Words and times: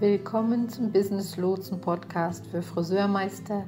Willkommen 0.00 0.68
zum 0.68 0.92
Business 0.92 1.36
Lotsen 1.36 1.80
Podcast 1.80 2.46
für 2.46 2.62
Friseurmeister, 2.62 3.64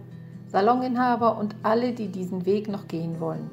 Saloninhaber 0.46 1.36
und 1.36 1.56
alle, 1.64 1.92
die 1.92 2.06
diesen 2.06 2.46
Weg 2.46 2.68
noch 2.68 2.86
gehen 2.86 3.18
wollen. 3.18 3.50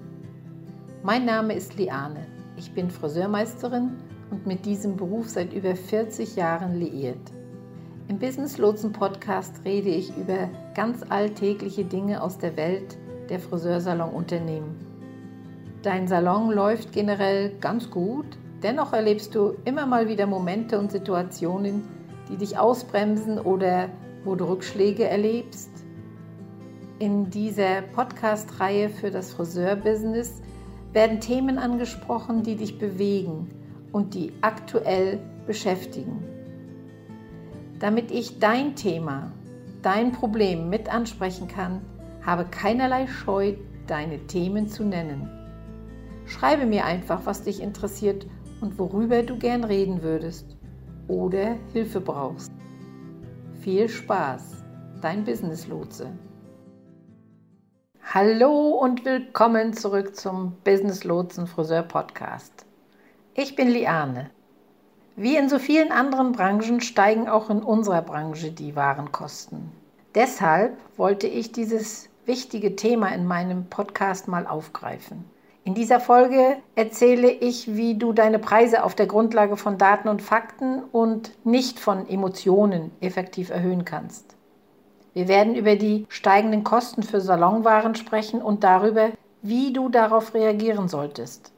Mein 1.01 1.25
Name 1.25 1.55
ist 1.55 1.75
Liane. 1.75 2.27
Ich 2.55 2.71
bin 2.75 2.91
Friseurmeisterin 2.91 3.93
und 4.29 4.45
mit 4.45 4.63
diesem 4.63 4.95
Beruf 4.95 5.27
seit 5.27 5.53
über 5.53 5.75
40 5.75 6.35
Jahren 6.35 6.79
liiert. 6.79 7.31
Im 8.09 8.19
Business 8.19 8.59
Lotsen 8.59 8.91
Podcast 8.91 9.55
rede 9.65 9.89
ich 9.89 10.15
über 10.15 10.47
ganz 10.75 11.03
alltägliche 11.09 11.83
Dinge 11.83 12.21
aus 12.21 12.37
der 12.37 12.55
Welt 12.57 12.95
der 13.27 13.39
Friseursalonunternehmen. 13.39 14.75
Dein 15.81 16.07
Salon 16.07 16.51
läuft 16.51 16.91
generell 16.91 17.57
ganz 17.59 17.89
gut, 17.89 18.37
dennoch 18.61 18.93
erlebst 18.93 19.33
du 19.33 19.55
immer 19.65 19.87
mal 19.87 20.07
wieder 20.07 20.27
Momente 20.27 20.77
und 20.77 20.91
Situationen, 20.91 21.96
die 22.29 22.37
dich 22.37 22.57
ausbremsen 22.57 23.39
oder 23.39 23.89
wo 24.23 24.35
du 24.35 24.45
Rückschläge 24.45 25.05
erlebst. 25.05 25.69
In 26.99 27.29
dieser 27.29 27.81
Podcast-Reihe 27.81 28.89
für 28.89 29.11
das 29.11 29.33
Friseurbusiness 29.33 30.41
werden 30.93 31.19
Themen 31.19 31.57
angesprochen, 31.57 32.43
die 32.43 32.55
dich 32.55 32.79
bewegen 32.79 33.49
und 33.91 34.13
die 34.13 34.33
aktuell 34.41 35.19
beschäftigen. 35.45 36.23
Damit 37.79 38.11
ich 38.11 38.39
dein 38.39 38.75
Thema, 38.75 39.31
dein 39.81 40.11
Problem 40.11 40.69
mit 40.69 40.91
ansprechen 40.91 41.47
kann, 41.47 41.81
habe 42.25 42.45
keinerlei 42.45 43.07
Scheu, 43.07 43.53
deine 43.85 44.25
Themen 44.27 44.67
zu 44.67 44.83
nennen. 44.83 45.29
Schreibe 46.25 46.65
mir 46.65 46.83
einfach, 46.83 47.21
was 47.25 47.43
dich 47.43 47.61
interessiert 47.61 48.25
und 48.59 48.79
worüber 48.79 49.23
du 49.23 49.37
gern 49.37 49.63
reden 49.63 50.01
würdest 50.01 50.56
oder 51.07 51.57
Hilfe 51.73 52.01
brauchst. 52.01 52.51
Viel 53.61 53.89
Spaß, 53.89 54.63
dein 55.01 55.23
Business 55.23 55.67
Lotse. 55.67 56.11
Hallo 58.13 58.69
und 58.69 59.05
willkommen 59.05 59.73
zurück 59.73 60.15
zum 60.15 60.53
Business 60.63 61.03
Lotsen 61.03 61.47
Friseur 61.47 61.83
Podcast. 61.83 62.65
Ich 63.33 63.55
bin 63.55 63.67
Liane. 63.67 64.29
Wie 65.15 65.35
in 65.35 65.49
so 65.49 65.59
vielen 65.59 65.91
anderen 65.91 66.31
Branchen 66.31 66.79
steigen 66.79 67.27
auch 67.27 67.49
in 67.49 67.63
unserer 67.63 68.01
Branche 68.01 68.51
die 68.51 68.75
Warenkosten. 68.75 69.71
Deshalb 70.15 70.77
wollte 70.95 71.27
ich 71.27 71.51
dieses 71.51 72.09
wichtige 72.25 72.75
Thema 72.75 73.09
in 73.09 73.25
meinem 73.25 73.65
Podcast 73.65 74.27
mal 74.27 74.47
aufgreifen. 74.47 75.25
In 75.67 75.73
dieser 75.73 75.99
Folge 75.99 76.55
erzähle 76.75 77.29
ich, 77.29 77.75
wie 77.75 77.95
du 77.95 78.13
deine 78.13 78.39
Preise 78.39 78.85
auf 78.85 78.95
der 78.95 79.05
Grundlage 79.05 79.57
von 79.57 79.77
Daten 79.77 80.07
und 80.07 80.21
Fakten 80.21 80.81
und 80.93 81.31
nicht 81.43 81.77
von 81.77 82.07
Emotionen 82.07 82.91
effektiv 83.01 83.49
erhöhen 83.49 83.83
kannst. 83.83 84.37
Wir 85.13 85.27
werden 85.27 85.55
über 85.55 85.75
die 85.75 86.05
steigenden 86.07 86.63
Kosten 86.63 87.03
für 87.03 87.19
Salonwaren 87.19 87.95
sprechen 87.95 88.41
und 88.41 88.63
darüber, 88.63 89.09
wie 89.41 89.73
du 89.73 89.89
darauf 89.89 90.33
reagieren 90.33 90.87
solltest. 90.87 91.51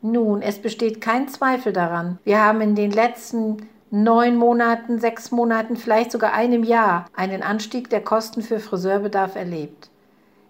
Nun, 0.00 0.40
es 0.40 0.58
besteht 0.58 1.02
kein 1.02 1.28
Zweifel 1.28 1.74
daran, 1.74 2.18
wir 2.24 2.42
haben 2.42 2.62
in 2.62 2.74
den 2.74 2.90
letzten 2.90 3.68
neun 3.90 4.36
Monaten, 4.36 4.98
sechs 4.98 5.30
Monaten, 5.30 5.76
vielleicht 5.76 6.10
sogar 6.10 6.32
einem 6.32 6.64
Jahr 6.64 7.04
einen 7.14 7.42
Anstieg 7.42 7.90
der 7.90 8.00
Kosten 8.00 8.40
für 8.40 8.60
Friseurbedarf 8.60 9.36
erlebt. 9.36 9.91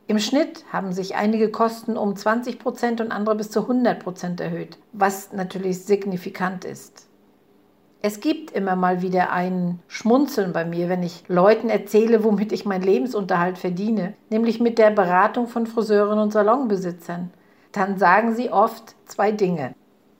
Im 0.08 0.18
Schnitt 0.18 0.64
haben 0.72 0.92
sich 0.92 1.14
einige 1.14 1.50
Kosten 1.50 1.96
um 1.96 2.16
20 2.16 2.58
Prozent 2.58 3.00
und 3.00 3.12
andere 3.12 3.36
bis 3.36 3.50
zu 3.50 3.60
100 3.60 4.02
Prozent 4.02 4.40
erhöht, 4.40 4.78
was 4.92 5.32
natürlich 5.32 5.84
signifikant 5.84 6.64
ist. 6.64 7.06
Es 8.04 8.18
gibt 8.18 8.50
immer 8.50 8.74
mal 8.74 9.00
wieder 9.00 9.30
ein 9.30 9.78
Schmunzeln 9.86 10.52
bei 10.52 10.64
mir, 10.64 10.88
wenn 10.88 11.04
ich 11.04 11.22
Leuten 11.28 11.68
erzähle, 11.70 12.24
womit 12.24 12.50
ich 12.50 12.64
meinen 12.64 12.82
Lebensunterhalt 12.82 13.58
verdiene, 13.58 14.14
nämlich 14.28 14.58
mit 14.58 14.78
der 14.78 14.90
Beratung 14.90 15.46
von 15.46 15.68
Friseuren 15.68 16.18
und 16.18 16.32
Salonbesitzern. 16.32 17.30
Dann 17.70 17.98
sagen 17.98 18.34
sie 18.34 18.50
oft 18.50 18.96
zwei 19.06 19.30
Dinge. 19.30 19.74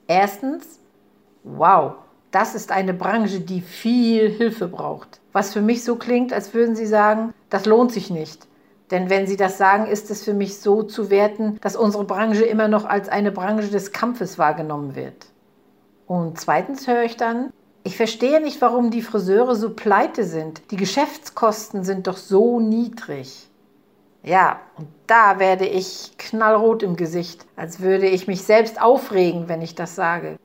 Erstens, 0.06 0.78
wow, 1.42 1.94
das 2.30 2.54
ist 2.54 2.70
eine 2.70 2.94
Branche, 2.94 3.40
die 3.40 3.60
viel 3.60 4.30
Hilfe 4.30 4.68
braucht. 4.68 5.20
Was 5.32 5.52
für 5.52 5.60
mich 5.60 5.82
so 5.82 5.96
klingt, 5.96 6.32
als 6.32 6.54
würden 6.54 6.76
sie 6.76 6.86
sagen, 6.86 7.34
das 7.50 7.66
lohnt 7.66 7.90
sich 7.90 8.10
nicht. 8.10 8.46
Denn 8.92 9.08
wenn 9.08 9.26
Sie 9.26 9.38
das 9.38 9.56
sagen, 9.56 9.86
ist 9.86 10.10
es 10.10 10.22
für 10.22 10.34
mich 10.34 10.60
so 10.60 10.82
zu 10.82 11.08
werten, 11.08 11.58
dass 11.62 11.76
unsere 11.76 12.04
Branche 12.04 12.44
immer 12.44 12.68
noch 12.68 12.84
als 12.84 13.08
eine 13.08 13.32
Branche 13.32 13.68
des 13.68 13.90
Kampfes 13.90 14.38
wahrgenommen 14.38 14.94
wird. 14.94 15.26
Und 16.06 16.38
zweitens 16.38 16.86
höre 16.86 17.02
ich 17.02 17.16
dann, 17.16 17.50
ich 17.84 17.96
verstehe 17.96 18.40
nicht, 18.42 18.60
warum 18.60 18.90
die 18.90 19.00
Friseure 19.00 19.56
so 19.56 19.70
pleite 19.70 20.24
sind. 20.24 20.70
Die 20.70 20.76
Geschäftskosten 20.76 21.84
sind 21.84 22.06
doch 22.06 22.18
so 22.18 22.60
niedrig. 22.60 23.48
Ja, 24.22 24.60
und 24.76 24.88
da 25.06 25.38
werde 25.38 25.66
ich 25.66 26.12
knallrot 26.18 26.82
im 26.82 26.94
Gesicht, 26.94 27.46
als 27.56 27.80
würde 27.80 28.06
ich 28.06 28.28
mich 28.28 28.42
selbst 28.42 28.80
aufregen, 28.80 29.48
wenn 29.48 29.62
ich 29.62 29.74
das 29.74 29.96
sage. 29.96 30.36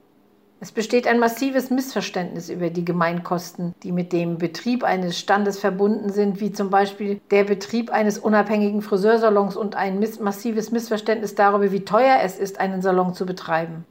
Es 0.59 0.71
besteht 0.71 1.05
ein 1.05 1.19
massives 1.19 1.69
Missverständnis 1.69 2.49
über 2.49 2.71
die 2.71 2.83
Gemeinkosten, 2.83 3.75
die 3.83 3.91
mit 3.91 4.11
dem 4.11 4.39
Betrieb 4.39 4.83
eines 4.83 5.19
Standes 5.19 5.59
verbunden 5.59 6.11
sind, 6.11 6.41
wie 6.41 6.51
zum 6.51 6.71
Beispiel 6.71 7.21
der 7.29 7.43
Betrieb 7.43 7.91
eines 7.91 8.17
unabhängigen 8.17 8.81
Friseursalons 8.81 9.55
und 9.55 9.75
ein 9.75 10.03
massives 10.19 10.71
Missverständnis 10.71 11.35
darüber, 11.35 11.71
wie 11.71 11.85
teuer 11.85 12.19
es 12.23 12.39
ist, 12.39 12.59
einen 12.59 12.81
Salon 12.81 13.13
zu 13.13 13.27
betreiben. 13.27 13.85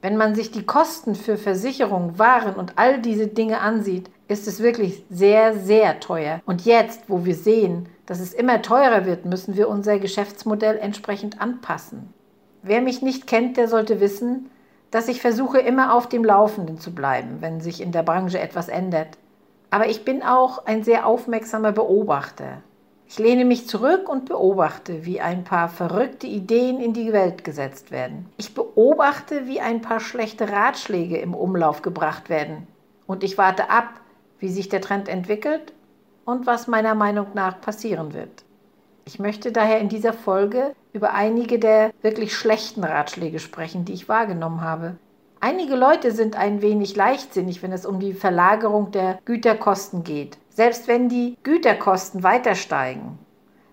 Wenn 0.00 0.16
man 0.16 0.36
sich 0.36 0.52
die 0.52 0.64
Kosten 0.64 1.16
für 1.16 1.36
Versicherung, 1.36 2.18
Waren 2.20 2.54
und 2.54 2.74
all 2.76 3.02
diese 3.02 3.26
Dinge 3.26 3.60
ansieht, 3.60 4.10
ist 4.28 4.46
es 4.46 4.62
wirklich 4.62 5.04
sehr, 5.10 5.58
sehr 5.58 5.98
teuer. 5.98 6.40
Und 6.46 6.64
jetzt, 6.64 7.02
wo 7.08 7.24
wir 7.24 7.34
sehen, 7.34 7.88
dass 8.06 8.20
es 8.20 8.32
immer 8.32 8.62
teurer 8.62 9.06
wird, 9.06 9.24
müssen 9.26 9.56
wir 9.56 9.68
unser 9.68 9.98
Geschäftsmodell 9.98 10.78
entsprechend 10.78 11.40
anpassen. 11.40 12.14
Wer 12.62 12.80
mich 12.80 13.02
nicht 13.02 13.26
kennt, 13.26 13.56
der 13.56 13.66
sollte 13.66 14.00
wissen, 14.00 14.50
dass 14.90 15.08
ich 15.08 15.20
versuche, 15.20 15.58
immer 15.58 15.94
auf 15.94 16.08
dem 16.08 16.24
Laufenden 16.24 16.78
zu 16.78 16.94
bleiben, 16.94 17.36
wenn 17.40 17.60
sich 17.60 17.80
in 17.80 17.92
der 17.92 18.02
Branche 18.02 18.40
etwas 18.40 18.68
ändert. 18.68 19.18
Aber 19.70 19.88
ich 19.88 20.04
bin 20.04 20.22
auch 20.22 20.66
ein 20.66 20.82
sehr 20.82 21.06
aufmerksamer 21.06 21.72
Beobachter. 21.72 22.62
Ich 23.06 23.18
lehne 23.18 23.44
mich 23.44 23.66
zurück 23.66 24.08
und 24.08 24.26
beobachte, 24.26 25.04
wie 25.04 25.20
ein 25.20 25.42
paar 25.42 25.68
verrückte 25.68 26.26
Ideen 26.26 26.80
in 26.80 26.92
die 26.92 27.12
Welt 27.12 27.42
gesetzt 27.42 27.90
werden. 27.90 28.26
Ich 28.36 28.54
beobachte, 28.54 29.46
wie 29.46 29.60
ein 29.60 29.80
paar 29.80 29.98
schlechte 29.98 30.48
Ratschläge 30.48 31.18
im 31.18 31.34
Umlauf 31.34 31.82
gebracht 31.82 32.28
werden. 32.28 32.68
Und 33.06 33.24
ich 33.24 33.36
warte 33.36 33.68
ab, 33.68 34.00
wie 34.38 34.48
sich 34.48 34.68
der 34.68 34.80
Trend 34.80 35.08
entwickelt 35.08 35.72
und 36.24 36.46
was 36.46 36.68
meiner 36.68 36.94
Meinung 36.94 37.26
nach 37.34 37.60
passieren 37.60 38.14
wird. 38.14 38.44
Ich 39.12 39.18
möchte 39.18 39.50
daher 39.50 39.80
in 39.80 39.88
dieser 39.88 40.12
Folge 40.12 40.72
über 40.92 41.14
einige 41.14 41.58
der 41.58 41.90
wirklich 42.00 42.32
schlechten 42.32 42.84
Ratschläge 42.84 43.40
sprechen, 43.40 43.84
die 43.84 43.92
ich 43.92 44.08
wahrgenommen 44.08 44.60
habe. 44.60 44.94
Einige 45.40 45.74
Leute 45.74 46.12
sind 46.12 46.36
ein 46.36 46.62
wenig 46.62 46.94
leichtsinnig, 46.94 47.60
wenn 47.60 47.72
es 47.72 47.84
um 47.84 47.98
die 47.98 48.12
Verlagerung 48.12 48.92
der 48.92 49.18
Güterkosten 49.24 50.04
geht. 50.04 50.38
Selbst 50.48 50.86
wenn 50.86 51.08
die 51.08 51.36
Güterkosten 51.42 52.22
weiter 52.22 52.54
steigen, 52.54 53.18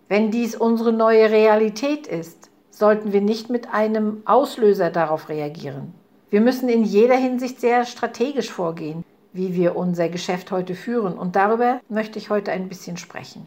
wenn 0.07 0.31
dies 0.31 0.55
unsere 0.55 0.91
neue 0.91 1.29
Realität 1.29 2.07
ist, 2.07 2.49
sollten 2.71 3.13
wir 3.13 3.21
nicht 3.21 3.51
mit 3.51 3.71
einem 3.71 4.23
Auslöser 4.25 4.89
darauf 4.89 5.29
reagieren. 5.29 5.93
Wir 6.31 6.41
müssen 6.41 6.67
in 6.67 6.83
jeder 6.83 7.15
Hinsicht 7.15 7.61
sehr 7.61 7.85
strategisch 7.85 8.51
vorgehen, 8.51 9.03
wie 9.33 9.53
wir 9.53 9.75
unser 9.75 10.09
Geschäft 10.09 10.49
heute 10.49 10.73
führen. 10.73 11.15
Und 11.15 11.35
darüber 11.35 11.79
möchte 11.89 12.17
ich 12.17 12.31
heute 12.31 12.51
ein 12.51 12.69
bisschen 12.69 12.97
sprechen. 12.97 13.45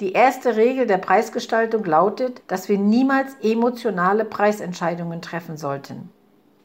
Die 0.00 0.12
erste 0.12 0.56
Regel 0.56 0.86
der 0.86 0.98
Preisgestaltung 0.98 1.82
lautet, 1.86 2.42
dass 2.48 2.68
wir 2.68 2.76
niemals 2.76 3.34
emotionale 3.42 4.26
Preisentscheidungen 4.26 5.22
treffen 5.22 5.56
sollten. 5.56 6.10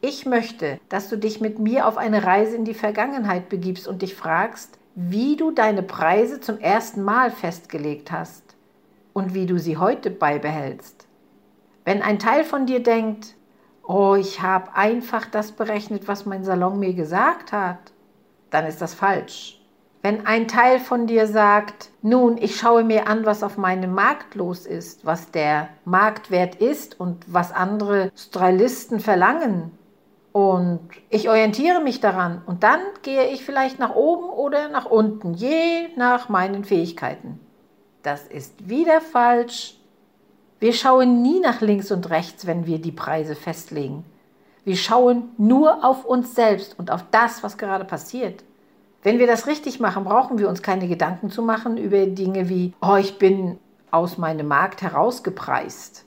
Ich 0.01 0.25
möchte, 0.25 0.81
dass 0.89 1.07
du 1.07 1.17
dich 1.17 1.39
mit 1.39 1.57
mir 1.57 1.87
auf 1.87 1.95
eine 1.97 2.25
Reise 2.25 2.57
in 2.57 2.65
die 2.65 2.73
Vergangenheit 2.73 3.47
begibst 3.47 3.87
und 3.87 4.01
dich 4.01 4.15
fragst, 4.15 4.77
wie 4.95 5.37
du 5.37 5.51
deine 5.51 5.81
Preise 5.81 6.41
zum 6.41 6.57
ersten 6.57 7.03
Mal 7.03 7.31
festgelegt 7.31 8.11
hast 8.11 8.43
und 9.13 9.33
wie 9.33 9.45
du 9.45 9.57
sie 9.59 9.77
heute 9.77 10.11
beibehältst. 10.11 11.07
Wenn 11.85 12.01
ein 12.01 12.19
Teil 12.19 12.43
von 12.43 12.65
dir 12.65 12.83
denkt, 12.83 13.35
oh, 13.87 14.15
ich 14.15 14.41
habe 14.41 14.75
einfach 14.75 15.25
das 15.25 15.53
berechnet, 15.53 16.09
was 16.09 16.25
mein 16.25 16.43
Salon 16.43 16.79
mir 16.79 16.93
gesagt 16.93 17.53
hat, 17.53 17.93
dann 18.49 18.65
ist 18.65 18.81
das 18.81 18.93
falsch. 18.93 19.60
Wenn 20.01 20.25
ein 20.25 20.47
Teil 20.47 20.79
von 20.79 21.05
dir 21.05 21.27
sagt, 21.27 21.89
nun, 22.01 22.37
ich 22.37 22.55
schaue 22.55 22.83
mir 22.83 23.07
an, 23.07 23.25
was 23.25 23.43
auf 23.43 23.57
meinem 23.57 23.93
Markt 23.93 24.35
los 24.35 24.65
ist, 24.65 25.05
was 25.05 25.29
der 25.31 25.69
Marktwert 25.85 26.55
ist 26.55 26.99
und 26.99 27.23
was 27.27 27.51
andere 27.51 28.11
Stylisten 28.15 28.99
verlangen, 28.99 29.71
und 30.31 30.79
ich 31.09 31.29
orientiere 31.29 31.81
mich 31.81 31.99
daran 31.99 32.41
und 32.45 32.63
dann 32.63 32.79
gehe 33.01 33.27
ich 33.27 33.43
vielleicht 33.43 33.79
nach 33.79 33.95
oben 33.95 34.29
oder 34.29 34.69
nach 34.69 34.85
unten, 34.85 35.33
je 35.33 35.89
nach 35.97 36.29
meinen 36.29 36.63
Fähigkeiten. 36.63 37.39
Das 38.01 38.27
ist 38.27 38.69
wieder 38.69 39.01
falsch. 39.01 39.75
Wir 40.59 40.73
schauen 40.73 41.21
nie 41.21 41.39
nach 41.39 41.59
links 41.61 41.91
und 41.91 42.09
rechts, 42.09 42.47
wenn 42.47 42.65
wir 42.65 42.79
die 42.79 42.91
Preise 42.91 43.35
festlegen. 43.35 44.05
Wir 44.63 44.77
schauen 44.77 45.31
nur 45.37 45.83
auf 45.83 46.05
uns 46.05 46.33
selbst 46.33 46.79
und 46.79 46.91
auf 46.91 47.03
das, 47.11 47.43
was 47.43 47.57
gerade 47.57 47.83
passiert. 47.83 48.43
Wenn 49.03 49.17
wir 49.17 49.27
das 49.27 49.47
richtig 49.47 49.79
machen, 49.79 50.03
brauchen 50.03 50.37
wir 50.37 50.47
uns 50.47 50.61
keine 50.61 50.87
Gedanken 50.87 51.31
zu 51.31 51.41
machen 51.41 51.77
über 51.77 52.05
Dinge 52.05 52.49
wie, 52.49 52.73
oh, 52.81 52.97
ich 52.97 53.17
bin 53.17 53.57
aus 53.89 54.17
meinem 54.17 54.47
Markt 54.47 54.81
herausgepreist. 54.81 56.05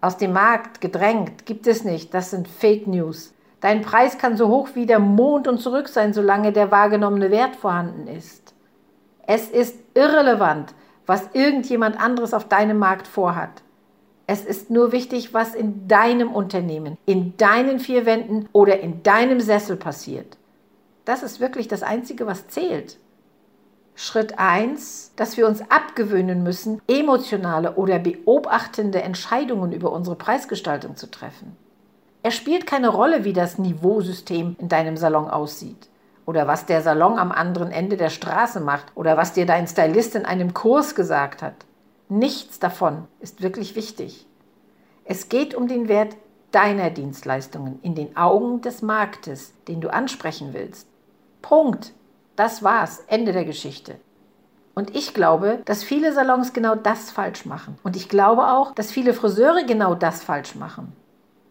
Aus 0.00 0.16
dem 0.16 0.32
Markt 0.32 0.80
gedrängt 0.80 1.44
gibt 1.46 1.66
es 1.66 1.82
nicht. 1.82 2.14
Das 2.14 2.30
sind 2.30 2.46
Fake 2.46 2.86
News. 2.86 3.34
Dein 3.60 3.82
Preis 3.82 4.18
kann 4.18 4.36
so 4.36 4.48
hoch 4.48 4.68
wie 4.74 4.86
der 4.86 4.98
Mond 4.98 5.48
und 5.48 5.58
zurück 5.58 5.88
sein, 5.88 6.12
solange 6.12 6.52
der 6.52 6.70
wahrgenommene 6.70 7.30
Wert 7.30 7.56
vorhanden 7.56 8.06
ist. 8.06 8.54
Es 9.26 9.48
ist 9.48 9.78
irrelevant, 9.94 10.74
was 11.06 11.30
irgendjemand 11.32 11.98
anderes 11.98 12.34
auf 12.34 12.46
deinem 12.46 12.78
Markt 12.78 13.06
vorhat. 13.06 13.62
Es 14.26 14.44
ist 14.44 14.70
nur 14.70 14.92
wichtig, 14.92 15.34
was 15.34 15.54
in 15.54 15.88
deinem 15.88 16.32
Unternehmen, 16.32 16.96
in 17.06 17.36
deinen 17.36 17.78
vier 17.78 18.06
Wänden 18.06 18.48
oder 18.52 18.80
in 18.80 19.02
deinem 19.02 19.40
Sessel 19.40 19.76
passiert. 19.76 20.36
Das 21.04 21.22
ist 21.22 21.40
wirklich 21.40 21.68
das 21.68 21.82
Einzige, 21.82 22.26
was 22.26 22.48
zählt. 22.48 22.98
Schritt 23.96 24.38
1, 24.38 25.12
dass 25.14 25.36
wir 25.36 25.46
uns 25.46 25.62
abgewöhnen 25.70 26.42
müssen, 26.42 26.80
emotionale 26.88 27.76
oder 27.76 27.98
beobachtende 27.98 29.02
Entscheidungen 29.02 29.72
über 29.72 29.92
unsere 29.92 30.16
Preisgestaltung 30.16 30.96
zu 30.96 31.10
treffen. 31.10 31.56
Es 32.22 32.34
spielt 32.34 32.66
keine 32.66 32.88
Rolle, 32.88 33.24
wie 33.24 33.34
das 33.34 33.58
Niveausystem 33.58 34.56
in 34.58 34.68
deinem 34.68 34.96
Salon 34.96 35.28
aussieht 35.28 35.88
oder 36.26 36.46
was 36.46 36.66
der 36.66 36.80
Salon 36.80 37.18
am 37.18 37.30
anderen 37.30 37.70
Ende 37.70 37.96
der 37.96 38.08
Straße 38.08 38.60
macht 38.60 38.86
oder 38.94 39.16
was 39.16 39.34
dir 39.34 39.46
dein 39.46 39.68
Stylist 39.68 40.14
in 40.14 40.24
einem 40.24 40.54
Kurs 40.54 40.94
gesagt 40.94 41.42
hat. 41.42 41.54
Nichts 42.08 42.58
davon 42.58 43.06
ist 43.20 43.42
wirklich 43.42 43.76
wichtig. 43.76 44.26
Es 45.04 45.28
geht 45.28 45.54
um 45.54 45.68
den 45.68 45.88
Wert 45.88 46.16
deiner 46.50 46.90
Dienstleistungen 46.90 47.78
in 47.82 47.94
den 47.94 48.16
Augen 48.16 48.62
des 48.62 48.80
Marktes, 48.80 49.52
den 49.68 49.80
du 49.80 49.92
ansprechen 49.92 50.52
willst. 50.52 50.88
Punkt. 51.44 51.92
Das 52.36 52.62
war's. 52.62 53.04
Ende 53.06 53.32
der 53.32 53.44
Geschichte. 53.44 53.96
Und 54.74 54.96
ich 54.96 55.12
glaube, 55.12 55.60
dass 55.66 55.84
viele 55.84 56.14
Salons 56.14 56.54
genau 56.54 56.74
das 56.74 57.10
falsch 57.10 57.44
machen. 57.44 57.76
Und 57.84 57.96
ich 57.96 58.08
glaube 58.08 58.48
auch, 58.48 58.74
dass 58.74 58.90
viele 58.90 59.12
Friseure 59.12 59.64
genau 59.64 59.94
das 59.94 60.24
falsch 60.24 60.54
machen. 60.54 60.94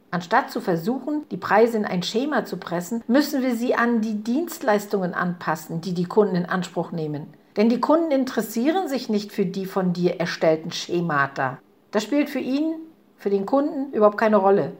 Anstatt 0.09 0.49
zu 0.49 0.61
versuchen, 0.61 1.25
die 1.29 1.37
Preise 1.37 1.77
in 1.77 1.85
ein 1.85 2.01
Schema 2.01 2.43
zu 2.43 2.57
pressen, 2.57 3.03
müssen 3.05 3.43
wir 3.43 3.55
sie 3.55 3.75
an 3.75 4.01
die 4.01 4.23
Dienstleistungen 4.23 5.13
anpassen, 5.13 5.79
die 5.79 5.93
die 5.93 6.05
Kunden 6.05 6.37
in 6.37 6.47
Anspruch 6.47 6.91
nehmen. 6.91 7.27
Denn 7.55 7.69
die 7.69 7.79
Kunden 7.79 8.09
interessieren 8.09 8.87
sich 8.87 9.09
nicht 9.09 9.31
für 9.31 9.45
die 9.45 9.67
von 9.67 9.93
dir 9.93 10.19
erstellten 10.19 10.71
Schemata. 10.71 11.59
Das 11.91 12.01
spielt 12.01 12.31
für 12.31 12.39
ihn, 12.39 12.73
für 13.15 13.29
den 13.29 13.45
Kunden 13.45 13.93
überhaupt 13.93 14.17
keine 14.17 14.37
Rolle. 14.37 14.71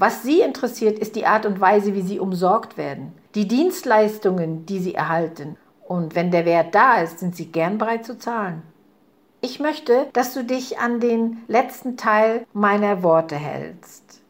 Was 0.00 0.22
sie 0.22 0.42
interessiert, 0.42 0.96
ist 1.00 1.16
die 1.16 1.26
Art 1.26 1.44
und 1.44 1.60
Weise, 1.60 1.92
wie 1.92 2.02
sie 2.02 2.20
umsorgt 2.20 2.78
werden, 2.78 3.12
die 3.34 3.48
Dienstleistungen, 3.48 4.64
die 4.64 4.78
sie 4.78 4.94
erhalten. 4.94 5.56
Und 5.88 6.14
wenn 6.14 6.30
der 6.30 6.44
Wert 6.44 6.72
da 6.76 7.02
ist, 7.02 7.18
sind 7.18 7.34
sie 7.34 7.50
gern 7.50 7.78
bereit 7.78 8.06
zu 8.06 8.16
zahlen. 8.16 8.62
Ich 9.40 9.58
möchte, 9.58 10.06
dass 10.12 10.34
du 10.34 10.44
dich 10.44 10.78
an 10.78 11.00
den 11.00 11.38
letzten 11.48 11.96
Teil 11.96 12.46
meiner 12.52 13.02
Worte 13.02 13.34
hältst. 13.34 14.20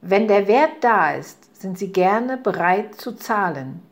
Wenn 0.00 0.28
der 0.28 0.46
Wert 0.46 0.82
da 0.82 1.12
ist, 1.12 1.60
sind 1.60 1.76
sie 1.76 1.92
gerne 1.92 2.36
bereit 2.36 2.94
zu 2.94 3.12
zahlen. 3.12 3.82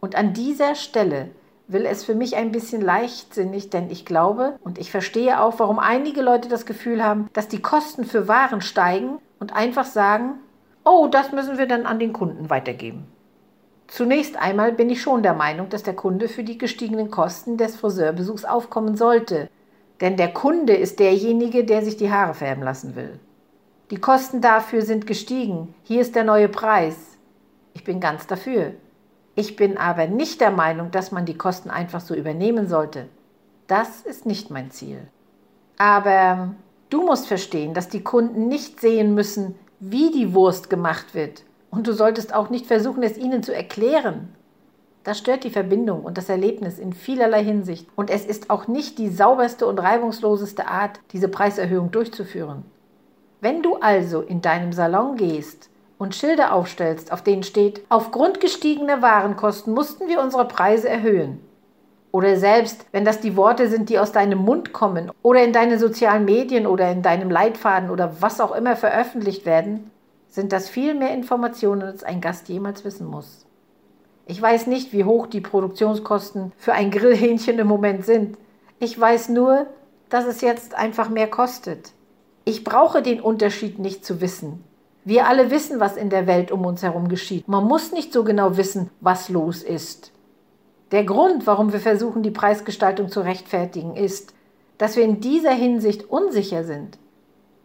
Und 0.00 0.16
an 0.16 0.32
dieser 0.32 0.74
Stelle 0.74 1.30
will 1.68 1.86
es 1.86 2.04
für 2.04 2.14
mich 2.14 2.34
ein 2.34 2.50
bisschen 2.50 2.82
leichtsinnig, 2.82 3.70
denn 3.70 3.88
ich 3.88 4.04
glaube 4.04 4.58
und 4.64 4.78
ich 4.78 4.90
verstehe 4.90 5.40
auch, 5.40 5.58
warum 5.58 5.78
einige 5.78 6.22
Leute 6.22 6.48
das 6.48 6.66
Gefühl 6.66 7.04
haben, 7.04 7.30
dass 7.32 7.46
die 7.46 7.62
Kosten 7.62 8.04
für 8.04 8.26
Waren 8.26 8.60
steigen 8.60 9.18
und 9.38 9.54
einfach 9.54 9.84
sagen, 9.84 10.34
oh, 10.84 11.08
das 11.10 11.32
müssen 11.32 11.58
wir 11.58 11.66
dann 11.66 11.86
an 11.86 11.98
den 11.98 12.12
Kunden 12.12 12.50
weitergeben. 12.50 13.06
Zunächst 13.86 14.36
einmal 14.36 14.72
bin 14.72 14.90
ich 14.90 15.02
schon 15.02 15.22
der 15.22 15.34
Meinung, 15.34 15.68
dass 15.68 15.82
der 15.82 15.94
Kunde 15.94 16.28
für 16.28 16.42
die 16.42 16.58
gestiegenen 16.58 17.10
Kosten 17.10 17.56
des 17.56 17.76
Friseurbesuchs 17.76 18.44
aufkommen 18.44 18.96
sollte. 18.96 19.48
Denn 20.00 20.16
der 20.16 20.32
Kunde 20.32 20.74
ist 20.74 20.98
derjenige, 20.98 21.64
der 21.64 21.84
sich 21.84 21.96
die 21.96 22.10
Haare 22.10 22.34
färben 22.34 22.64
lassen 22.64 22.96
will. 22.96 23.20
Die 23.90 24.00
Kosten 24.00 24.40
dafür 24.40 24.82
sind 24.82 25.06
gestiegen. 25.06 25.74
Hier 25.82 26.00
ist 26.00 26.16
der 26.16 26.24
neue 26.24 26.48
Preis. 26.48 26.96
Ich 27.74 27.84
bin 27.84 28.00
ganz 28.00 28.26
dafür. 28.26 28.72
Ich 29.36 29.56
bin 29.56 29.76
aber 29.76 30.06
nicht 30.06 30.40
der 30.40 30.50
Meinung, 30.50 30.90
dass 30.90 31.12
man 31.12 31.26
die 31.26 31.36
Kosten 31.36 31.70
einfach 31.70 32.00
so 32.00 32.14
übernehmen 32.14 32.66
sollte. 32.66 33.08
Das 33.66 34.00
ist 34.02 34.26
nicht 34.26 34.50
mein 34.50 34.70
Ziel. 34.70 34.98
Aber 35.76 36.54
Du 36.94 37.02
musst 37.02 37.26
verstehen, 37.26 37.74
dass 37.74 37.88
die 37.88 38.04
Kunden 38.04 38.46
nicht 38.46 38.80
sehen 38.80 39.16
müssen, 39.16 39.56
wie 39.80 40.12
die 40.12 40.32
Wurst 40.32 40.70
gemacht 40.70 41.12
wird. 41.12 41.42
Und 41.68 41.88
du 41.88 41.92
solltest 41.92 42.32
auch 42.32 42.50
nicht 42.50 42.66
versuchen, 42.66 43.02
es 43.02 43.18
ihnen 43.18 43.42
zu 43.42 43.52
erklären. 43.52 44.32
Das 45.02 45.18
stört 45.18 45.42
die 45.42 45.50
Verbindung 45.50 46.04
und 46.04 46.18
das 46.18 46.28
Erlebnis 46.28 46.78
in 46.78 46.92
vielerlei 46.92 47.42
Hinsicht. 47.42 47.88
Und 47.96 48.10
es 48.10 48.24
ist 48.24 48.48
auch 48.48 48.68
nicht 48.68 48.98
die 48.98 49.08
sauberste 49.08 49.66
und 49.66 49.80
reibungsloseste 49.80 50.68
Art, 50.68 51.00
diese 51.10 51.26
Preiserhöhung 51.26 51.90
durchzuführen. 51.90 52.62
Wenn 53.40 53.60
du 53.60 53.74
also 53.74 54.20
in 54.20 54.40
deinem 54.40 54.72
Salon 54.72 55.16
gehst 55.16 55.70
und 55.98 56.14
Schilder 56.14 56.52
aufstellst, 56.52 57.10
auf 57.10 57.22
denen 57.22 57.42
steht, 57.42 57.82
aufgrund 57.88 58.38
gestiegener 58.38 59.02
Warenkosten 59.02 59.74
mussten 59.74 60.06
wir 60.06 60.20
unsere 60.20 60.46
Preise 60.46 60.88
erhöhen, 60.88 61.40
oder 62.14 62.36
selbst, 62.36 62.86
wenn 62.92 63.04
das 63.04 63.18
die 63.18 63.36
Worte 63.36 63.68
sind, 63.68 63.88
die 63.88 63.98
aus 63.98 64.12
deinem 64.12 64.38
Mund 64.38 64.72
kommen 64.72 65.10
oder 65.22 65.42
in 65.42 65.52
deine 65.52 65.80
sozialen 65.80 66.24
Medien 66.24 66.64
oder 66.64 66.88
in 66.92 67.02
deinem 67.02 67.28
Leitfaden 67.28 67.90
oder 67.90 68.18
was 68.20 68.40
auch 68.40 68.54
immer 68.54 68.76
veröffentlicht 68.76 69.44
werden, 69.44 69.90
sind 70.28 70.52
das 70.52 70.68
viel 70.68 70.94
mehr 70.94 71.12
Informationen, 71.12 71.82
als 71.82 72.04
ein 72.04 72.20
Gast 72.20 72.48
jemals 72.48 72.84
wissen 72.84 73.08
muss. 73.08 73.46
Ich 74.26 74.40
weiß 74.40 74.68
nicht, 74.68 74.92
wie 74.92 75.02
hoch 75.02 75.26
die 75.26 75.40
Produktionskosten 75.40 76.52
für 76.56 76.72
ein 76.72 76.92
Grillhähnchen 76.92 77.58
im 77.58 77.66
Moment 77.66 78.06
sind. 78.06 78.38
Ich 78.78 78.98
weiß 78.98 79.30
nur, 79.30 79.66
dass 80.08 80.24
es 80.24 80.40
jetzt 80.40 80.76
einfach 80.76 81.08
mehr 81.08 81.26
kostet. 81.26 81.94
Ich 82.44 82.62
brauche 82.62 83.02
den 83.02 83.20
Unterschied 83.20 83.80
nicht 83.80 84.04
zu 84.04 84.20
wissen. 84.20 84.62
Wir 85.04 85.26
alle 85.26 85.50
wissen, 85.50 85.80
was 85.80 85.96
in 85.96 86.10
der 86.10 86.28
Welt 86.28 86.52
um 86.52 86.64
uns 86.64 86.84
herum 86.84 87.08
geschieht. 87.08 87.48
Man 87.48 87.64
muss 87.64 87.90
nicht 87.90 88.12
so 88.12 88.22
genau 88.22 88.56
wissen, 88.56 88.90
was 89.00 89.28
los 89.30 89.64
ist. 89.64 90.13
Der 90.94 91.02
Grund, 91.02 91.44
warum 91.48 91.72
wir 91.72 91.80
versuchen, 91.80 92.22
die 92.22 92.30
Preisgestaltung 92.30 93.08
zu 93.08 93.20
rechtfertigen, 93.20 93.96
ist, 93.96 94.32
dass 94.78 94.94
wir 94.94 95.02
in 95.02 95.20
dieser 95.20 95.50
Hinsicht 95.50 96.08
unsicher 96.08 96.62
sind. 96.62 96.98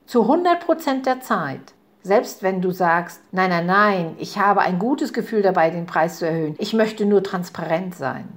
Zu 0.08 0.24
100 0.24 0.66
Prozent 0.66 1.06
der 1.06 1.22
Zeit. 1.22 1.62
Selbst 2.02 2.42
wenn 2.42 2.60
du 2.60 2.72
sagst, 2.72 3.22
nein, 3.32 3.52
nein, 3.52 3.68
nein, 3.68 4.16
ich 4.18 4.40
habe 4.40 4.62
ein 4.62 4.80
gutes 4.80 5.14
Gefühl 5.14 5.44
dabei, 5.44 5.70
den 5.70 5.86
Preis 5.86 6.18
zu 6.18 6.26
erhöhen. 6.26 6.56
Ich 6.58 6.74
möchte 6.74 7.06
nur 7.06 7.22
transparent 7.22 7.94
sein. 7.94 8.28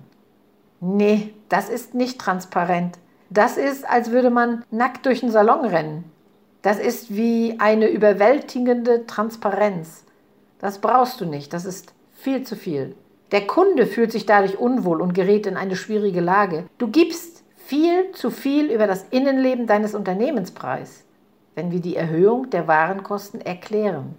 Nee, 0.80 1.32
das 1.48 1.70
ist 1.70 1.94
nicht 1.94 2.20
transparent. 2.20 2.98
Das 3.30 3.56
ist, 3.56 3.88
als 3.88 4.10
würde 4.10 4.28
man 4.28 4.62
nackt 4.70 5.06
durch 5.06 5.20
den 5.20 5.30
Salon 5.30 5.64
rennen. 5.64 6.04
Das 6.60 6.78
ist 6.78 7.16
wie 7.16 7.58
eine 7.60 7.88
überwältigende 7.88 9.06
Transparenz. 9.06 10.04
Das 10.58 10.80
brauchst 10.80 11.18
du 11.22 11.24
nicht. 11.24 11.54
Das 11.54 11.64
ist 11.64 11.94
viel 12.12 12.42
zu 12.42 12.56
viel. 12.56 12.94
Der 13.32 13.46
Kunde 13.46 13.86
fühlt 13.86 14.12
sich 14.12 14.26
dadurch 14.26 14.58
unwohl 14.58 15.00
und 15.00 15.14
gerät 15.14 15.46
in 15.46 15.56
eine 15.56 15.74
schwierige 15.74 16.20
Lage. 16.20 16.66
Du 16.76 16.88
gibst 16.88 17.42
viel 17.56 18.12
zu 18.12 18.30
viel 18.30 18.70
über 18.70 18.86
das 18.86 19.06
Innenleben 19.10 19.66
deines 19.66 19.94
Unternehmens 19.94 20.50
preis, 20.50 21.04
wenn 21.54 21.70
wir 21.70 21.80
die 21.80 21.96
Erhöhung 21.96 22.50
der 22.50 22.68
Warenkosten 22.68 23.40
erklären. 23.40 24.14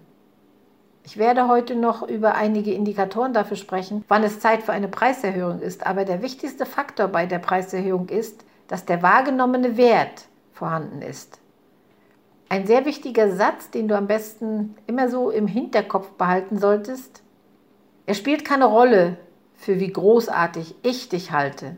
Ich 1.06 1.18
werde 1.18 1.48
heute 1.48 1.76
noch 1.76 2.02
über 2.08 2.36
einige 2.36 2.74
Indikatoren 2.74 3.34
dafür 3.34 3.58
sprechen, 3.58 4.04
wann 4.08 4.24
es 4.24 4.40
Zeit 4.40 4.64
für 4.64 4.72
eine 4.72 4.88
Preiserhöhung 4.88 5.60
ist, 5.60 5.86
aber 5.86 6.06
der 6.06 6.22
wichtigste 6.22 6.66
Faktor 6.66 7.08
bei 7.10 7.26
der 7.26 7.40
Preiserhöhung 7.40 8.10
ist, 8.10 8.46
dass 8.68 8.86
der 8.86 9.04
wahrgenommene 9.04 9.78
Wert 9.78 10.28
vorhanden 10.54 11.02
ist. 11.02 11.40
Ein 12.50 12.66
sehr 12.66 12.86
wichtiger 12.86 13.36
Satz, 13.36 13.70
den 13.70 13.88
du 13.88 13.98
am 13.98 14.08
besten 14.08 14.76
immer 14.88 15.10
so 15.10 15.30
im 15.30 15.48
Hinterkopf 15.48 16.12
behalten 16.12 16.58
solltest, 16.58 17.23
er 18.06 18.16
spielt 18.16 18.44
keine 18.44 18.66
Rolle 18.66 19.18
für 19.56 19.80
wie 19.80 19.92
großartig 19.92 20.76
ich 20.84 21.08
dich 21.08 21.32
halte. 21.32 21.78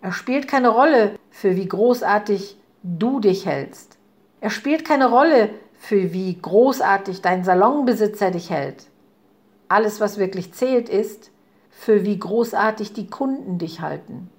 Er 0.00 0.12
spielt 0.12 0.48
keine 0.48 0.68
Rolle 0.68 1.16
für 1.30 1.56
wie 1.56 1.68
großartig 1.68 2.56
du 2.82 3.20
dich 3.20 3.44
hältst. 3.44 3.98
Er 4.40 4.50
spielt 4.50 4.84
keine 4.84 5.10
Rolle 5.10 5.50
für 5.74 6.12
wie 6.12 6.38
großartig 6.40 7.20
dein 7.20 7.44
Salonbesitzer 7.44 8.30
dich 8.30 8.50
hält. 8.50 8.86
Alles, 9.68 10.00
was 10.00 10.18
wirklich 10.18 10.54
zählt, 10.54 10.88
ist, 10.88 11.30
für 11.70 12.04
wie 12.04 12.18
großartig 12.18 12.94
die 12.94 13.08
Kunden 13.08 13.58
dich 13.58 13.80
halten. 13.80 14.30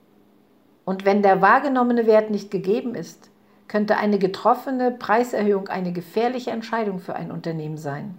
Und 0.84 1.06
wenn 1.06 1.22
der 1.22 1.42
wahrgenommene 1.42 2.08
Wert 2.08 2.32
nicht 2.32 2.50
gegeben 2.50 2.96
ist, 2.96 3.30
könnte 3.68 3.98
eine 3.98 4.18
getroffene 4.18 4.90
Preiserhöhung 4.90 5.68
eine 5.68 5.94
gefährliche 5.94 6.50
Entscheidung 6.50 7.00
für 7.00 7.16
ein 7.16 7.32
Unternehmen 7.32 7.78
sein. 7.78 8.18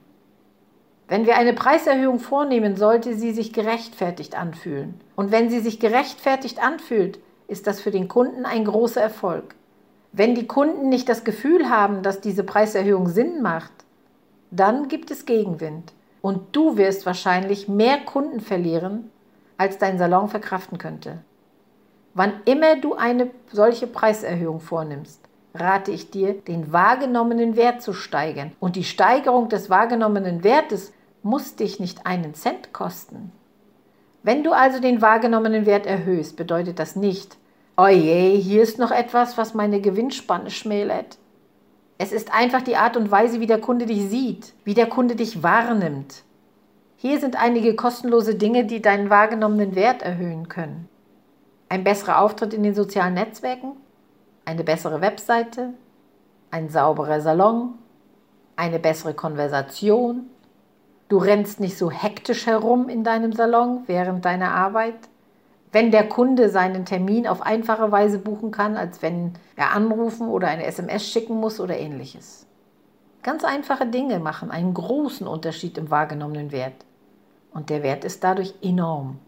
Wenn 1.11 1.26
wir 1.26 1.37
eine 1.37 1.55
Preiserhöhung 1.55 2.21
vornehmen, 2.21 2.76
sollte 2.76 3.17
sie 3.17 3.33
sich 3.33 3.52
gerechtfertigt 3.52 4.38
anfühlen. 4.38 4.95
Und 5.17 5.33
wenn 5.33 5.50
sie 5.50 5.59
sich 5.59 5.81
gerechtfertigt 5.81 6.62
anfühlt, 6.62 7.19
ist 7.49 7.67
das 7.67 7.81
für 7.81 7.90
den 7.90 8.07
Kunden 8.07 8.47
ein 8.47 8.64
großer 8.64 9.00
Erfolg. 9.00 9.57
Wenn 10.12 10.37
die 10.37 10.47
Kunden 10.47 10.88
nicht 10.88 11.09
das 11.09 11.25
Gefühl 11.25 11.69
haben, 11.69 12.05
dass 12.05 12.21
diese 12.21 12.45
Preiserhöhung 12.45 13.09
Sinn 13.09 13.43
macht, 13.43 13.73
dann 14.52 14.87
gibt 14.87 15.11
es 15.11 15.26
Gegenwind. 15.26 15.93
Und 16.21 16.55
du 16.55 16.76
wirst 16.76 17.05
wahrscheinlich 17.07 17.67
mehr 17.67 17.99
Kunden 17.99 18.38
verlieren, 18.38 19.11
als 19.59 19.79
dein 19.79 19.99
Salon 19.99 20.29
verkraften 20.29 20.79
könnte. 20.79 21.19
Wann 22.14 22.35
immer 22.45 22.76
du 22.76 22.95
eine 22.95 23.33
solche 23.50 23.88
Preiserhöhung 23.88 24.61
vornimmst, 24.61 25.21
rate 25.57 25.90
ich 25.90 26.12
dir, 26.12 26.35
den 26.35 26.73
wahrgenommenen 26.73 27.57
Wert 27.57 27.83
zu 27.83 27.95
steigern. 27.95 28.52
Und 28.61 28.76
die 28.76 28.85
Steigerung 28.85 29.49
des 29.49 29.71
wahrgenommenen 29.71 30.45
Wertes 30.45 30.93
muss 31.23 31.57
dich 31.57 31.81
nicht 31.81 32.07
einen 32.07 32.35
Cent 32.35 32.73
kosten. 32.73 33.33
Wenn 34.23 34.45
du 34.45 34.53
also 34.53 34.81
den 34.81 35.00
wahrgenommenen 35.00 35.67
Wert 35.67 35.87
erhöhst, 35.87 36.37
bedeutet 36.37 36.79
das 36.79 36.97
nicht, 36.97 37.37
oje, 37.77 38.37
hier 38.37 38.62
ist 38.62 38.79
noch 38.79 38.91
etwas, 38.91 39.39
was 39.39 39.55
meine 39.55 39.81
Gewinnspanne 39.81 40.50
schmälert. 40.50 41.19
Es 41.99 42.12
ist 42.12 42.33
einfach 42.35 42.62
die 42.62 42.77
Art 42.77 42.97
und 42.97 43.11
Weise, 43.11 43.41
wie 43.41 43.47
der 43.47 43.61
Kunde 43.61 43.87
dich 43.87 44.09
sieht, 44.09 44.53
wie 44.65 44.75
der 44.75 44.87
Kunde 44.87 45.17
dich 45.17 45.43
wahrnimmt. 45.43 46.23
Hier 46.97 47.19
sind 47.19 47.37
einige 47.43 47.75
kostenlose 47.75 48.35
Dinge, 48.35 48.67
die 48.67 48.83
deinen 48.83 49.09
wahrgenommenen 49.09 49.75
Wert 49.75 50.03
erhöhen 50.03 50.49
können. 50.49 50.89
Ein 51.71 51.85
besserer 51.85 52.21
Auftritt 52.21 52.53
in 52.53 52.62
den 52.62 52.75
sozialen 52.75 53.15
Netzwerken, 53.15 53.73
eine 54.45 54.65
bessere 54.65 55.00
Webseite, 55.00 55.75
ein 56.50 56.69
sauberer 56.69 57.21
Salon, 57.21 57.75
eine 58.57 58.79
bessere 58.79 59.15
Konversation, 59.15 60.27
Du 61.11 61.19
rennst 61.19 61.59
nicht 61.59 61.76
so 61.76 61.90
hektisch 61.90 62.47
herum 62.47 62.88
in 62.88 63.02
deinem 63.02 63.33
Salon 63.33 63.83
während 63.87 64.25
deiner 64.25 64.52
Arbeit. 64.52 64.95
Wenn 65.73 65.90
der 65.90 66.09
Kunde 66.09 66.50
seinen 66.50 66.85
Termin 66.85 67.26
auf 67.26 67.43
einfache 67.43 67.90
Weise 67.90 68.19
buchen 68.21 68.52
kann, 68.52 68.76
als 68.76 69.02
wenn 69.02 69.33
er 69.57 69.73
anrufen 69.73 70.29
oder 70.29 70.47
eine 70.47 70.64
SMS 70.67 71.05
schicken 71.05 71.40
muss 71.40 71.59
oder 71.59 71.76
ähnliches. 71.76 72.47
Ganz 73.25 73.43
einfache 73.43 73.87
Dinge 73.87 74.21
machen 74.21 74.52
einen 74.52 74.73
großen 74.73 75.26
Unterschied 75.26 75.79
im 75.79 75.90
wahrgenommenen 75.90 76.52
Wert. 76.52 76.85
Und 77.52 77.71
der 77.71 77.83
Wert 77.83 78.05
ist 78.05 78.23
dadurch 78.23 78.55
enorm. 78.62 79.19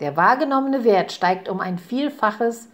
Der 0.00 0.18
wahrgenommene 0.18 0.84
Wert 0.84 1.12
steigt 1.12 1.48
um 1.48 1.60
ein 1.60 1.78
Vielfaches, 1.78 2.68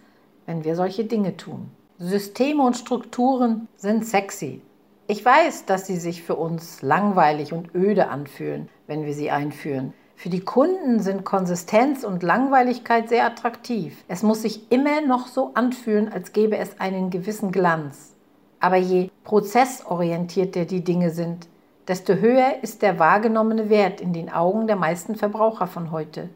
wenn 0.45 0.65
wir 0.65 0.75
solche 0.75 1.05
Dinge 1.05 1.37
tun. 1.37 1.71
Systeme 1.97 2.61
und 2.63 2.75
Strukturen 2.75 3.69
sind 3.77 4.05
sexy. 4.05 4.61
Ich 5.05 5.25
weiß, 5.25 5.65
dass 5.65 5.85
sie 5.85 5.97
sich 5.97 6.23
für 6.23 6.35
uns 6.35 6.81
langweilig 6.81 7.51
und 7.51 7.75
öde 7.75 8.07
anfühlen, 8.07 8.69
wenn 8.87 9.05
wir 9.05 9.13
sie 9.13 9.31
einführen. 9.31 9.93
Für 10.15 10.29
die 10.29 10.39
Kunden 10.39 11.01
sind 11.01 11.25
Konsistenz 11.25 12.05
und 12.05 12.23
Langweiligkeit 12.23 13.09
sehr 13.09 13.25
attraktiv. 13.25 14.01
Es 14.07 14.23
muss 14.23 14.43
sich 14.43 14.71
immer 14.71 15.01
noch 15.01 15.27
so 15.27 15.51
anfühlen, 15.55 16.09
als 16.11 16.31
gäbe 16.31 16.57
es 16.57 16.79
einen 16.79 17.09
gewissen 17.09 17.51
Glanz. 17.51 18.13
Aber 18.61 18.77
je 18.77 19.09
prozessorientierter 19.25 20.63
die 20.63 20.85
Dinge 20.85 21.09
sind, 21.09 21.49
desto 21.89 22.13
höher 22.13 22.63
ist 22.63 22.81
der 22.81 22.97
wahrgenommene 22.97 23.69
Wert 23.69 23.99
in 23.99 24.13
den 24.13 24.31
Augen 24.31 24.67
der 24.67 24.77
meisten 24.77 25.15
Verbraucher 25.15 25.67
von 25.67 25.91
heute. 25.91 26.29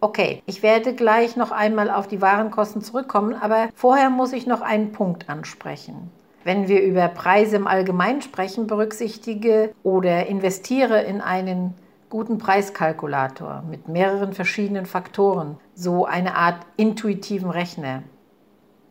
Okay, 0.00 0.42
ich 0.46 0.64
werde 0.64 0.96
gleich 0.96 1.36
noch 1.36 1.52
einmal 1.52 1.88
auf 1.88 2.08
die 2.08 2.20
Warenkosten 2.20 2.82
zurückkommen, 2.82 3.36
aber 3.40 3.68
vorher 3.76 4.10
muss 4.10 4.32
ich 4.32 4.48
noch 4.48 4.60
einen 4.60 4.90
Punkt 4.90 5.28
ansprechen. 5.28 6.10
Wenn 6.44 6.68
wir 6.68 6.82
über 6.82 7.08
Preise 7.08 7.56
im 7.56 7.66
Allgemeinen 7.66 8.22
sprechen, 8.22 8.66
berücksichtige 8.66 9.72
oder 9.82 10.26
investiere 10.26 11.02
in 11.02 11.20
einen 11.20 11.74
guten 12.10 12.38
Preiskalkulator 12.38 13.62
mit 13.68 13.88
mehreren 13.88 14.32
verschiedenen 14.32 14.86
Faktoren, 14.86 15.56
so 15.74 16.04
eine 16.04 16.36
Art 16.36 16.58
intuitiven 16.76 17.48
Rechner. 17.48 18.02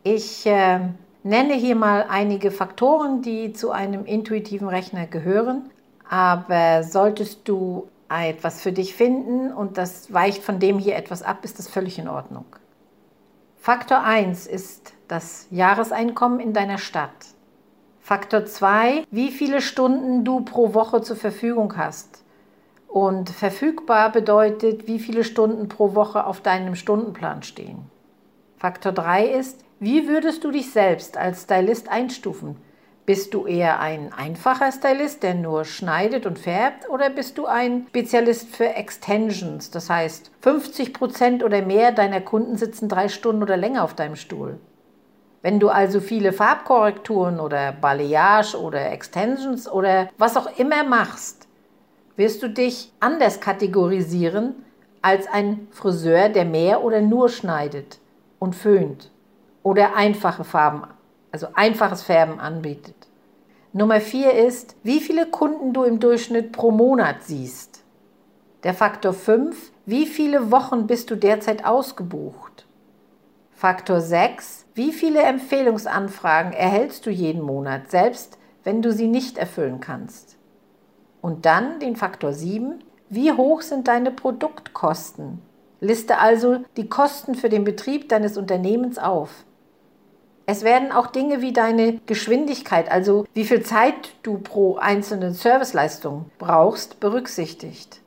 Ich 0.04 0.46
äh, 0.48 0.80
nenne 1.24 1.54
hier 1.54 1.76
mal 1.76 2.08
einige 2.10 2.52
Faktoren, 2.52 3.22
die 3.22 3.54
zu 3.54 3.72
einem 3.72 4.06
intuitiven 4.06 4.68
Rechner 4.68 5.06
gehören, 5.06 5.70
aber 6.10 6.84
solltest 6.84 7.48
du 7.48 7.88
etwas 8.10 8.62
für 8.62 8.72
dich 8.72 8.96
finden 8.96 9.54
und 9.54 9.78
das 9.78 10.12
weicht 10.12 10.44
von 10.44 10.60
dem 10.60 10.80
hier 10.80 10.96
etwas 10.96 11.22
ab, 11.22 11.46
ist 11.46 11.60
das 11.60 11.70
völlig 11.70 11.98
in 11.98 12.08
Ordnung. 12.08 12.46
Faktor 13.58 14.04
1 14.04 14.48
ist 14.48 14.94
das 15.08 15.48
Jahreseinkommen 15.52 16.40
in 16.40 16.52
deiner 16.54 16.78
Stadt. 16.78 17.12
Faktor 18.12 18.44
2, 18.46 19.06
wie 19.10 19.32
viele 19.32 19.62
Stunden 19.62 20.26
du 20.26 20.42
pro 20.42 20.74
Woche 20.74 21.02
zur 21.02 21.16
Verfügung 21.16 21.78
hast. 21.78 22.26
Und 22.90 23.30
verfügbar 23.30 24.12
bedeutet, 24.12 24.86
wie 24.86 25.00
viele 25.00 25.24
Stunden 25.24 25.70
pro 25.70 25.96
Woche 25.96 26.26
auf 26.26 26.42
deinem 26.42 26.76
Stundenplan 26.76 27.42
stehen. 27.42 27.90
Faktor 28.58 28.92
3 28.92 29.28
ist, 29.28 29.64
wie 29.80 30.10
würdest 30.10 30.44
du 30.44 30.52
dich 30.52 30.74
selbst 30.74 31.16
als 31.16 31.44
Stylist 31.44 31.88
einstufen? 31.88 32.58
Bist 33.06 33.34
du 33.34 33.46
eher 33.46 33.80
ein 33.80 34.12
einfacher 34.12 34.74
Stylist, 34.74 35.24
der 35.24 35.36
nur 35.36 35.64
schneidet 35.64 36.26
und 36.26 36.38
färbt, 36.38 36.90
oder 36.90 37.10
bist 37.10 37.38
du 37.38 37.46
ein 37.46 37.86
Spezialist 37.92 38.54
für 38.54 38.76
Extensions? 38.76 39.72
Das 39.72 39.90
heißt, 39.90 40.32
50 40.42 40.94
Prozent 40.94 41.44
oder 41.46 41.62
mehr 41.62 41.94
deiner 41.94 42.20
Kunden 42.20 42.58
sitzen 42.58 42.90
drei 42.90 43.08
Stunden 43.08 43.42
oder 43.42 43.56
länger 43.56 43.86
auf 43.86 43.94
deinem 43.94 44.18
Stuhl. 44.18 44.60
Wenn 45.42 45.60
du 45.60 45.70
also 45.70 46.00
viele 46.00 46.34
Farbkorrekturen 46.34 47.40
oder 47.40 47.72
Balayage 47.72 48.60
oder 48.60 48.92
Extensions 48.92 49.70
oder 49.70 50.10
was 50.18 50.38
auch 50.38 50.58
immer 50.60 50.84
machst, 50.84 51.48
wirst 52.16 52.44
du 52.44 52.50
dich 52.50 52.92
anders 53.00 53.40
kategorisieren 53.40 54.64
als 55.02 55.28
ein 55.28 55.68
Friseur, 55.72 56.30
der 56.30 56.46
mehr 56.46 56.84
oder 56.84 57.02
nur 57.02 57.30
schneidet 57.30 58.00
und 58.38 58.56
föhnt 58.56 59.10
oder 59.64 59.96
einfache 59.96 60.44
Farben, 60.44 60.84
also 61.32 61.48
einfaches 61.56 62.04
Färben 62.04 62.40
anbietet. 62.40 62.96
Nummer 63.74 64.00
vier 64.00 64.34
ist, 64.34 64.76
wie 64.84 65.00
viele 65.00 65.26
Kunden 65.26 65.74
du 65.74 65.84
im 65.84 66.00
Durchschnitt 66.00 66.52
pro 66.52 66.72
Monat 66.72 67.24
siehst. 67.24 67.84
Der 68.64 68.76
Faktor 68.76 69.14
5, 69.14 69.72
wie 69.88 70.06
viele 70.06 70.52
Wochen 70.52 70.86
bist 70.86 71.10
du 71.10 71.16
derzeit 71.16 71.66
ausgebucht? 71.66 72.68
Faktor 73.62 74.02
6. 74.02 74.66
Wie 74.74 74.92
viele 74.92 75.22
Empfehlungsanfragen 75.22 76.52
erhältst 76.52 77.06
du 77.06 77.12
jeden 77.12 77.44
Monat, 77.44 77.92
selbst 77.92 78.40
wenn 78.64 78.82
du 78.82 78.92
sie 78.92 79.06
nicht 79.06 79.38
erfüllen 79.38 79.80
kannst? 79.80 80.36
Und 81.22 81.46
dann 81.46 81.80
den 81.80 81.96
Faktor 81.96 82.34
7. 82.34 82.84
Wie 83.10 83.32
hoch 83.32 83.62
sind 83.62 83.88
deine 83.88 84.10
Produktkosten? 84.10 85.44
Liste 85.80 86.18
also 86.18 86.66
die 86.76 86.90
Kosten 86.90 87.36
für 87.36 87.50
den 87.50 87.64
Betrieb 87.64 88.10
deines 88.10 88.36
Unternehmens 88.36 88.98
auf. 88.98 89.30
Es 90.48 90.64
werden 90.64 90.92
auch 90.92 91.06
Dinge 91.06 91.44
wie 91.44 91.54
deine 91.54 92.00
Geschwindigkeit, 92.08 92.92
also 92.92 93.28
wie 93.36 93.46
viel 93.46 93.62
Zeit 93.62 94.16
du 94.24 94.40
pro 94.40 94.78
einzelne 94.78 95.34
Serviceleistung 95.34 96.32
brauchst, 96.40 97.00
berücksichtigt. 97.00 98.02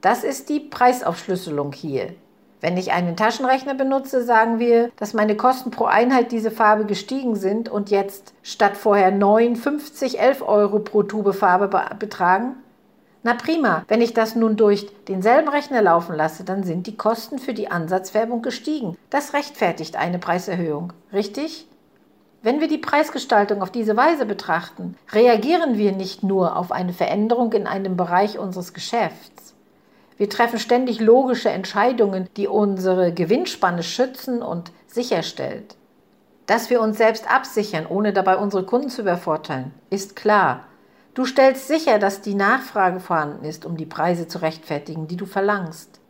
Das 0.00 0.24
ist 0.24 0.48
die 0.48 0.60
Preisaufschlüsselung 0.60 1.72
hier. 1.72 2.14
Wenn 2.60 2.76
ich 2.76 2.92
einen 2.92 3.16
Taschenrechner 3.16 3.74
benutze, 3.74 4.24
sagen 4.24 4.58
wir, 4.58 4.90
dass 4.96 5.14
meine 5.14 5.36
Kosten 5.36 5.70
pro 5.70 5.84
Einheit 5.84 6.32
diese 6.32 6.50
Farbe 6.50 6.86
gestiegen 6.86 7.36
sind 7.36 7.68
und 7.68 7.90
jetzt 7.90 8.34
statt 8.42 8.76
vorher 8.76 9.12
9, 9.12 9.54
50, 9.54 10.18
11 10.18 10.42
Euro 10.42 10.80
pro 10.80 11.04
Tube 11.04 11.34
Farbe 11.34 11.68
betragen. 11.98 12.56
Na 13.22 13.34
prima, 13.34 13.84
wenn 13.88 14.00
ich 14.00 14.14
das 14.14 14.34
nun 14.34 14.56
durch 14.56 14.88
denselben 15.06 15.48
Rechner 15.48 15.82
laufen 15.82 16.14
lasse, 16.14 16.44
dann 16.44 16.62
sind 16.62 16.86
die 16.86 16.96
Kosten 16.96 17.38
für 17.38 17.54
die 17.54 17.70
Ansatzfärbung 17.70 18.42
gestiegen. 18.42 18.96
Das 19.10 19.34
rechtfertigt 19.34 19.96
eine 19.96 20.18
Preiserhöhung, 20.18 20.92
richtig? 21.12 21.66
Wenn 22.42 22.60
wir 22.60 22.68
die 22.68 22.78
Preisgestaltung 22.78 23.62
auf 23.62 23.70
diese 23.70 23.96
Weise 23.96 24.24
betrachten, 24.24 24.96
reagieren 25.12 25.76
wir 25.76 25.92
nicht 25.92 26.22
nur 26.22 26.56
auf 26.56 26.70
eine 26.70 26.92
Veränderung 26.92 27.52
in 27.52 27.66
einem 27.66 27.96
Bereich 27.96 28.38
unseres 28.38 28.72
Geschäfts. 28.72 29.54
Wir 30.18 30.28
treffen 30.28 30.58
ständig 30.58 31.00
logische 31.00 31.48
Entscheidungen, 31.48 32.28
die 32.36 32.48
unsere 32.48 33.12
Gewinnspanne 33.14 33.84
schützen 33.84 34.42
und 34.42 34.72
sicherstellt. 34.88 35.76
Dass 36.46 36.70
wir 36.70 36.80
uns 36.80 36.98
selbst 36.98 37.30
absichern, 37.30 37.86
ohne 37.86 38.12
dabei 38.12 38.36
unsere 38.36 38.64
Kunden 38.64 38.88
zu 38.88 39.02
übervorteilen, 39.02 39.72
ist 39.90 40.16
klar. 40.16 40.64
Du 41.14 41.24
stellst 41.24 41.68
sicher, 41.68 41.98
dass 41.98 42.20
die 42.20 42.34
Nachfrage 42.34 43.00
vorhanden 43.00 43.44
ist, 43.44 43.64
um 43.64 43.76
die 43.76 43.86
Preise 43.86 44.26
zu 44.26 44.38
rechtfertigen, 44.38 45.06
die 45.06 45.16
du 45.16 45.26
verlangst. 45.26 46.00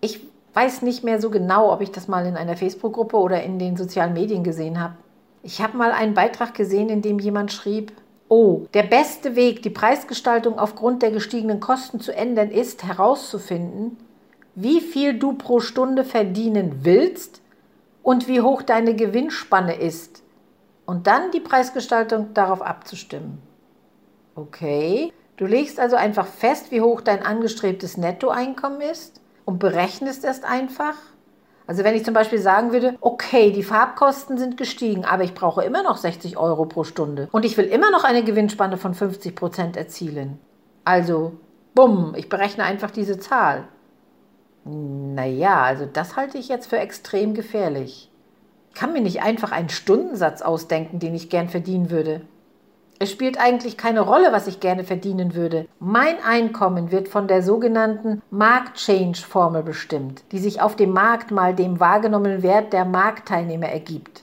Ich 0.00 0.26
weiß 0.54 0.82
nicht 0.82 1.04
mehr 1.04 1.20
so 1.20 1.30
genau, 1.30 1.72
ob 1.72 1.80
ich 1.80 1.92
das 1.92 2.08
mal 2.08 2.26
in 2.26 2.36
einer 2.36 2.56
Facebook-Gruppe 2.56 3.16
oder 3.16 3.42
in 3.42 3.58
den 3.58 3.76
sozialen 3.76 4.14
Medien 4.14 4.42
gesehen 4.42 4.80
habe. 4.80 4.94
Ich 5.44 5.60
habe 5.60 5.76
mal 5.76 5.92
einen 5.92 6.14
Beitrag 6.14 6.54
gesehen, 6.54 6.88
in 6.88 7.02
dem 7.02 7.18
jemand 7.18 7.52
schrieb, 7.52 7.92
Oh, 8.34 8.66
der 8.72 8.84
beste 8.84 9.36
Weg, 9.36 9.62
die 9.62 9.68
Preisgestaltung 9.68 10.58
aufgrund 10.58 11.02
der 11.02 11.10
gestiegenen 11.10 11.60
Kosten 11.60 12.00
zu 12.00 12.16
ändern, 12.16 12.50
ist 12.50 12.82
herauszufinden, 12.82 13.98
wie 14.54 14.80
viel 14.80 15.18
du 15.18 15.34
pro 15.34 15.60
Stunde 15.60 16.02
verdienen 16.02 16.78
willst 16.80 17.42
und 18.02 18.28
wie 18.28 18.40
hoch 18.40 18.62
deine 18.62 18.96
Gewinnspanne 18.96 19.74
ist 19.74 20.22
und 20.86 21.06
dann 21.06 21.30
die 21.32 21.40
Preisgestaltung 21.40 22.32
darauf 22.32 22.62
abzustimmen. 22.62 23.36
Okay, 24.34 25.12
du 25.36 25.44
legst 25.44 25.78
also 25.78 25.96
einfach 25.96 26.26
fest, 26.26 26.70
wie 26.70 26.80
hoch 26.80 27.02
dein 27.02 27.22
angestrebtes 27.22 27.98
Nettoeinkommen 27.98 28.80
ist 28.80 29.20
und 29.44 29.58
berechnest 29.58 30.24
es 30.24 30.42
einfach 30.42 30.96
also 31.72 31.84
wenn 31.84 31.94
ich 31.94 32.04
zum 32.04 32.12
Beispiel 32.12 32.38
sagen 32.38 32.70
würde, 32.70 32.98
okay, 33.00 33.50
die 33.50 33.62
Farbkosten 33.62 34.36
sind 34.36 34.58
gestiegen, 34.58 35.06
aber 35.06 35.24
ich 35.24 35.32
brauche 35.32 35.64
immer 35.64 35.82
noch 35.82 35.96
60 35.96 36.36
Euro 36.36 36.66
pro 36.66 36.84
Stunde 36.84 37.30
und 37.32 37.46
ich 37.46 37.56
will 37.56 37.64
immer 37.64 37.90
noch 37.90 38.04
eine 38.04 38.22
Gewinnspanne 38.22 38.76
von 38.76 38.92
50 38.92 39.34
Prozent 39.34 39.78
erzielen. 39.78 40.38
Also, 40.84 41.32
bumm, 41.74 42.12
ich 42.14 42.28
berechne 42.28 42.64
einfach 42.64 42.90
diese 42.90 43.18
Zahl. 43.18 43.64
Naja, 44.66 45.62
also 45.62 45.86
das 45.90 46.14
halte 46.14 46.36
ich 46.36 46.50
jetzt 46.50 46.66
für 46.66 46.78
extrem 46.78 47.32
gefährlich. 47.32 48.10
Ich 48.68 48.74
kann 48.78 48.92
mir 48.92 49.00
nicht 49.00 49.22
einfach 49.22 49.50
einen 49.50 49.70
Stundensatz 49.70 50.42
ausdenken, 50.42 50.98
den 50.98 51.14
ich 51.14 51.30
gern 51.30 51.48
verdienen 51.48 51.90
würde. 51.90 52.20
Es 53.02 53.10
spielt 53.10 53.36
eigentlich 53.36 53.76
keine 53.76 54.02
Rolle, 54.02 54.30
was 54.30 54.46
ich 54.46 54.60
gerne 54.60 54.84
verdienen 54.84 55.34
würde. 55.34 55.66
Mein 55.80 56.22
Einkommen 56.24 56.92
wird 56.92 57.08
von 57.08 57.26
der 57.26 57.42
sogenannten 57.42 58.22
Markt-Change-Formel 58.30 59.64
bestimmt, 59.64 60.22
die 60.30 60.38
sich 60.38 60.60
auf 60.60 60.76
dem 60.76 60.92
Markt 60.92 61.32
mal 61.32 61.52
dem 61.52 61.80
wahrgenommenen 61.80 62.44
Wert 62.44 62.72
der 62.72 62.84
Marktteilnehmer 62.84 63.66
ergibt. 63.66 64.22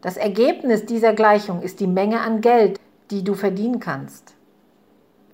Das 0.00 0.16
Ergebnis 0.16 0.86
dieser 0.86 1.12
Gleichung 1.12 1.60
ist 1.60 1.78
die 1.78 1.86
Menge 1.86 2.20
an 2.20 2.40
Geld, 2.40 2.80
die 3.10 3.22
du 3.22 3.34
verdienen 3.34 3.80
kannst. 3.80 4.32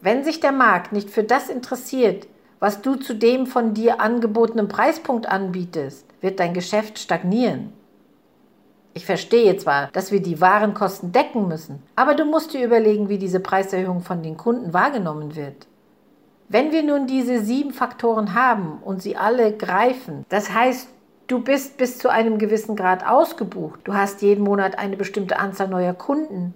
Wenn 0.00 0.24
sich 0.24 0.40
der 0.40 0.50
Markt 0.50 0.90
nicht 0.90 1.08
für 1.08 1.22
das 1.22 1.50
interessiert, 1.50 2.26
was 2.58 2.82
du 2.82 2.96
zu 2.96 3.14
dem 3.14 3.46
von 3.46 3.74
dir 3.74 4.00
angebotenen 4.00 4.66
Preispunkt 4.66 5.26
anbietest, 5.26 6.04
wird 6.20 6.40
dein 6.40 6.52
Geschäft 6.52 6.98
stagnieren. 6.98 7.72
Ich 8.94 9.06
verstehe 9.06 9.56
zwar, 9.56 9.88
dass 9.92 10.12
wir 10.12 10.20
die 10.20 10.40
Warenkosten 10.40 11.12
decken 11.12 11.48
müssen, 11.48 11.82
aber 11.96 12.14
du 12.14 12.24
musst 12.24 12.52
dir 12.52 12.64
überlegen, 12.64 13.08
wie 13.08 13.18
diese 13.18 13.40
Preiserhöhung 13.40 14.00
von 14.00 14.22
den 14.22 14.36
Kunden 14.36 14.74
wahrgenommen 14.74 15.34
wird. 15.34 15.66
Wenn 16.48 16.72
wir 16.72 16.82
nun 16.82 17.06
diese 17.06 17.40
sieben 17.40 17.72
Faktoren 17.72 18.34
haben 18.34 18.78
und 18.84 19.00
sie 19.00 19.16
alle 19.16 19.56
greifen, 19.56 20.26
das 20.28 20.52
heißt, 20.52 20.88
du 21.26 21.38
bist 21.38 21.78
bis 21.78 21.96
zu 21.96 22.10
einem 22.10 22.36
gewissen 22.36 22.76
Grad 22.76 23.06
ausgebucht, 23.06 23.80
du 23.84 23.94
hast 23.94 24.20
jeden 24.20 24.44
Monat 24.44 24.78
eine 24.78 24.98
bestimmte 24.98 25.38
Anzahl 25.38 25.68
neuer 25.68 25.94
Kunden, 25.94 26.52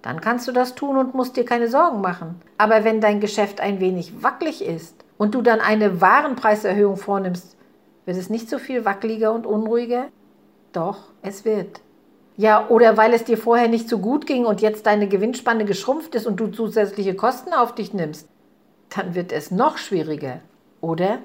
dann 0.00 0.22
kannst 0.22 0.48
du 0.48 0.52
das 0.52 0.74
tun 0.74 0.96
und 0.96 1.14
musst 1.14 1.36
dir 1.36 1.44
keine 1.44 1.68
Sorgen 1.68 2.00
machen. 2.00 2.40
Aber 2.56 2.84
wenn 2.84 3.02
dein 3.02 3.20
Geschäft 3.20 3.60
ein 3.60 3.80
wenig 3.80 4.22
wackelig 4.22 4.64
ist 4.64 5.04
und 5.18 5.34
du 5.34 5.42
dann 5.42 5.60
eine 5.60 6.00
Warenpreiserhöhung 6.00 6.96
vornimmst, 6.96 7.56
wird 8.06 8.16
es 8.16 8.30
nicht 8.30 8.48
so 8.48 8.58
viel 8.58 8.86
wackeliger 8.86 9.32
und 9.32 9.46
unruhiger? 9.46 10.06
Doch, 10.74 10.98
es 11.22 11.44
wird. 11.44 11.80
Ja, 12.36 12.68
oder 12.68 12.96
weil 12.96 13.14
es 13.14 13.22
dir 13.22 13.38
vorher 13.38 13.68
nicht 13.68 13.88
so 13.88 13.98
gut 13.98 14.26
ging 14.26 14.44
und 14.44 14.60
jetzt 14.60 14.86
deine 14.86 15.06
Gewinnspanne 15.06 15.64
geschrumpft 15.64 16.16
ist 16.16 16.26
und 16.26 16.40
du 16.40 16.48
zusätzliche 16.48 17.14
Kosten 17.14 17.54
auf 17.54 17.76
dich 17.76 17.94
nimmst, 17.94 18.28
dann 18.90 19.14
wird 19.14 19.30
es 19.30 19.52
noch 19.52 19.78
schwieriger, 19.78 20.40
oder? 20.80 21.20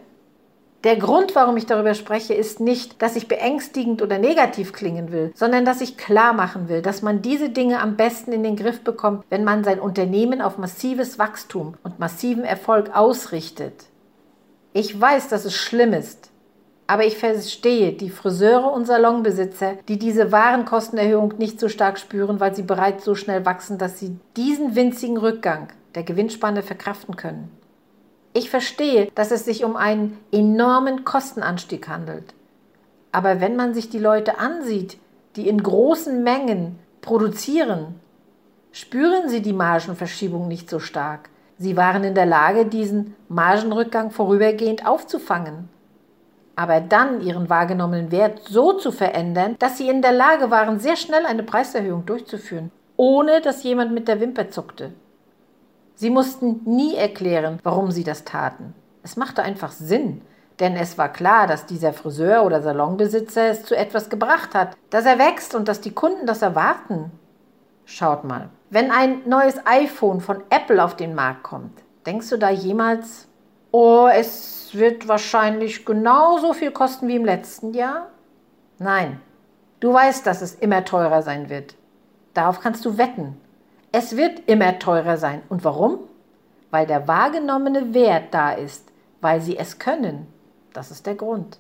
Der 0.84 0.98
Grund, 0.98 1.36
warum 1.36 1.58
ich 1.58 1.66
darüber 1.66 1.96
spreche, 1.96 2.36
ist 2.36 2.60
nicht, 2.60 3.02
dass 3.02 3.16
ich 3.16 3.28
beängstigend 3.28 4.04
oder 4.04 4.20
negativ 4.20 4.72
klingen 4.72 5.12
will, 5.12 5.32
sondern 5.34 5.66
dass 5.66 5.82
ich 5.82 5.98
klar 5.98 6.32
machen 6.32 6.70
will, 6.70 6.84
dass 6.84 7.02
man 7.02 7.24
diese 7.24 7.50
Dinge 7.50 7.82
am 7.82 7.98
besten 7.98 8.32
in 8.32 8.44
den 8.44 8.56
Griff 8.56 8.82
bekommt, 8.84 9.26
wenn 9.30 9.44
man 9.44 9.64
sein 9.64 9.80
Unternehmen 9.80 10.42
auf 10.42 10.60
massives 10.60 11.18
Wachstum 11.18 11.74
und 11.84 12.00
massiven 12.00 12.44
Erfolg 12.44 12.96
ausrichtet. 12.96 13.74
Ich 14.74 15.00
weiß, 15.00 15.28
dass 15.28 15.44
es 15.44 15.56
schlimm 15.56 15.92
ist, 15.92 16.29
aber 16.90 17.06
ich 17.06 17.20
verstehe 17.20 17.92
die 17.92 18.10
Friseure 18.10 18.74
und 18.74 18.88
Salonbesitzer, 18.88 19.76
die 19.88 20.00
diese 20.00 20.32
Warenkostenerhöhung 20.32 21.36
nicht 21.38 21.60
so 21.60 21.70
stark 21.70 22.00
spüren, 22.00 22.40
weil 22.40 22.56
sie 22.56 22.64
bereits 22.64 23.06
so 23.06 23.14
schnell 23.14 23.46
wachsen, 23.46 23.78
dass 23.78 24.00
sie 24.00 24.18
diesen 24.36 24.76
winzigen 24.76 25.18
Rückgang 25.18 25.68
der 25.94 26.02
Gewinnspanne 26.02 26.64
verkraften 26.64 27.16
können. 27.16 27.52
Ich 28.34 28.50
verstehe, 28.50 29.12
dass 29.14 29.30
es 29.30 29.46
sich 29.46 29.64
um 29.64 29.76
einen 29.76 30.18
enormen 30.32 31.06
Kostenanstieg 31.06 31.88
handelt. 31.88 32.34
Aber 33.12 33.40
wenn 33.40 33.56
man 33.56 33.76
sich 33.76 33.92
die 33.92 34.00
Leute 34.00 34.40
ansieht, 34.40 34.98
die 35.36 35.48
in 35.48 35.62
großen 35.62 36.24
Mengen 36.24 36.80
produzieren, 37.02 38.00
spüren 38.72 39.30
sie 39.30 39.44
die 39.44 39.54
Margenverschiebung 39.54 40.48
nicht 40.48 40.72
so 40.72 40.80
stark. 40.80 41.30
Sie 41.60 41.78
waren 41.78 42.04
in 42.04 42.16
der 42.16 42.26
Lage, 42.26 42.66
diesen 42.66 43.14
Margenrückgang 43.28 44.10
vorübergehend 44.10 44.88
aufzufangen 44.88 45.70
aber 46.60 46.82
dann 46.82 47.22
ihren 47.22 47.50
wahrgenommenen 47.50 48.12
Wert 48.12 48.42
so 48.50 48.74
zu 48.74 48.92
verändern, 48.92 49.56
dass 49.60 49.78
sie 49.78 49.88
in 49.88 50.02
der 50.02 50.12
Lage 50.12 50.52
waren, 50.52 50.78
sehr 50.78 50.98
schnell 50.98 51.26
eine 51.26 51.44
Preiserhöhung 51.44 52.06
durchzuführen, 52.06 52.70
ohne 52.98 53.40
dass 53.40 53.64
jemand 53.64 53.94
mit 53.94 54.10
der 54.10 54.20
Wimper 54.20 54.50
zuckte. 54.50 54.92
Sie 55.96 56.10
mussten 56.10 56.60
nie 56.66 56.96
erklären, 56.96 57.60
warum 57.64 57.92
sie 57.92 58.04
das 58.04 58.26
taten. 58.26 58.76
Es 59.04 59.16
machte 59.16 59.42
einfach 59.42 59.72
Sinn, 59.72 60.20
denn 60.60 60.76
es 60.76 60.98
war 60.98 61.08
klar, 61.08 61.48
dass 61.48 61.66
dieser 61.66 61.94
Friseur 61.94 62.44
oder 62.44 62.62
Salonbesitzer 62.62 63.52
es 63.52 63.64
zu 63.64 63.78
etwas 63.78 64.10
gebracht 64.10 64.54
hat, 64.54 64.76
dass 64.90 65.06
er 65.06 65.18
wächst 65.18 65.56
und 65.56 65.70
dass 65.70 65.80
die 65.80 65.94
Kunden 65.94 66.28
das 66.28 66.42
erwarten. 66.42 67.10
Schaut 67.86 68.26
mal, 68.26 68.50
wenn 68.70 68.92
ein 68.92 69.22
neues 69.26 69.66
iPhone 69.66 70.20
von 70.20 70.44
Apple 70.50 70.84
auf 70.84 70.98
den 70.98 71.16
Markt 71.16 71.44
kommt, 71.44 71.80
denkst 72.06 72.30
du 72.30 72.38
da 72.38 72.50
jemals, 72.50 73.30
oh, 73.72 74.10
es 74.12 74.59
wird 74.76 75.08
wahrscheinlich 75.08 75.86
genauso 75.86 76.54
viel 76.54 76.72
kosten 76.72 77.08
wie 77.08 77.16
im 77.16 77.26
letzten 77.26 77.74
Jahr? 77.74 78.08
Nein, 78.78 79.20
du 79.80 79.94
weißt, 79.94 80.26
dass 80.26 80.42
es 80.42 80.56
immer 80.56 80.86
teurer 80.86 81.22
sein 81.22 81.50
wird. 81.50 81.76
Darauf 82.34 82.60
kannst 82.60 82.86
du 82.86 82.98
wetten. 82.98 83.38
Es 83.92 84.16
wird 84.16 84.44
immer 84.48 84.80
teurer 84.80 85.18
sein. 85.18 85.42
Und 85.50 85.64
warum? 85.64 86.00
Weil 86.72 86.86
der 86.86 87.08
wahrgenommene 87.08 87.94
Wert 87.94 88.34
da 88.34 88.52
ist, 88.52 88.92
weil 89.22 89.42
sie 89.42 89.58
es 89.58 89.80
können. 89.80 90.28
Das 90.74 90.92
ist 90.92 91.06
der 91.06 91.16
Grund. 91.16 91.60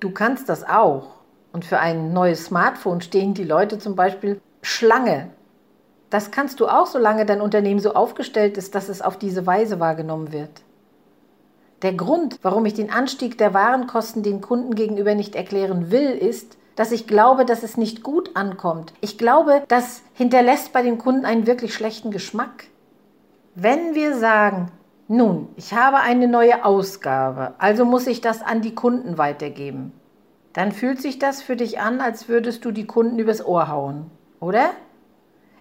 Du 0.00 0.10
kannst 0.10 0.48
das 0.48 0.66
auch. 0.66 1.16
Und 1.52 1.64
für 1.64 1.78
ein 1.78 2.12
neues 2.12 2.46
Smartphone 2.46 3.00
stehen 3.00 3.34
die 3.34 3.44
Leute 3.44 3.78
zum 3.78 3.96
Beispiel 3.96 4.40
Schlange. 4.62 5.30
Das 6.08 6.30
kannst 6.30 6.60
du 6.60 6.66
auch, 6.66 6.86
solange 6.86 7.26
dein 7.26 7.40
Unternehmen 7.40 7.80
so 7.80 7.94
aufgestellt 7.94 8.56
ist, 8.56 8.74
dass 8.74 8.88
es 8.88 9.02
auf 9.02 9.18
diese 9.18 9.46
Weise 9.46 9.78
wahrgenommen 9.78 10.32
wird. 10.32 10.62
Der 11.82 11.94
Grund, 11.94 12.38
warum 12.42 12.66
ich 12.66 12.74
den 12.74 12.90
Anstieg 12.90 13.38
der 13.38 13.54
Warenkosten 13.54 14.22
den 14.22 14.40
Kunden 14.40 14.74
gegenüber 14.74 15.14
nicht 15.14 15.34
erklären 15.34 15.90
will, 15.90 16.10
ist, 16.10 16.58
dass 16.76 16.92
ich 16.92 17.06
glaube, 17.06 17.44
dass 17.44 17.62
es 17.62 17.76
nicht 17.76 18.02
gut 18.02 18.36
ankommt. 18.36 18.92
Ich 19.00 19.18
glaube, 19.18 19.62
das 19.68 20.02
hinterlässt 20.14 20.72
bei 20.72 20.82
den 20.82 20.98
Kunden 20.98 21.24
einen 21.24 21.46
wirklich 21.46 21.74
schlechten 21.74 22.10
Geschmack. 22.10 22.64
Wenn 23.54 23.94
wir 23.94 24.16
sagen, 24.16 24.70
nun, 25.08 25.48
ich 25.56 25.74
habe 25.74 25.98
eine 25.98 26.28
neue 26.28 26.64
Ausgabe, 26.64 27.54
also 27.58 27.84
muss 27.84 28.06
ich 28.06 28.20
das 28.20 28.42
an 28.42 28.60
die 28.60 28.74
Kunden 28.74 29.18
weitergeben, 29.18 29.92
dann 30.52 30.72
fühlt 30.72 31.00
sich 31.00 31.18
das 31.18 31.42
für 31.42 31.56
dich 31.56 31.80
an, 31.80 32.00
als 32.00 32.28
würdest 32.28 32.64
du 32.64 32.72
die 32.72 32.86
Kunden 32.86 33.18
übers 33.18 33.44
Ohr 33.44 33.68
hauen, 33.68 34.10
oder? 34.38 34.70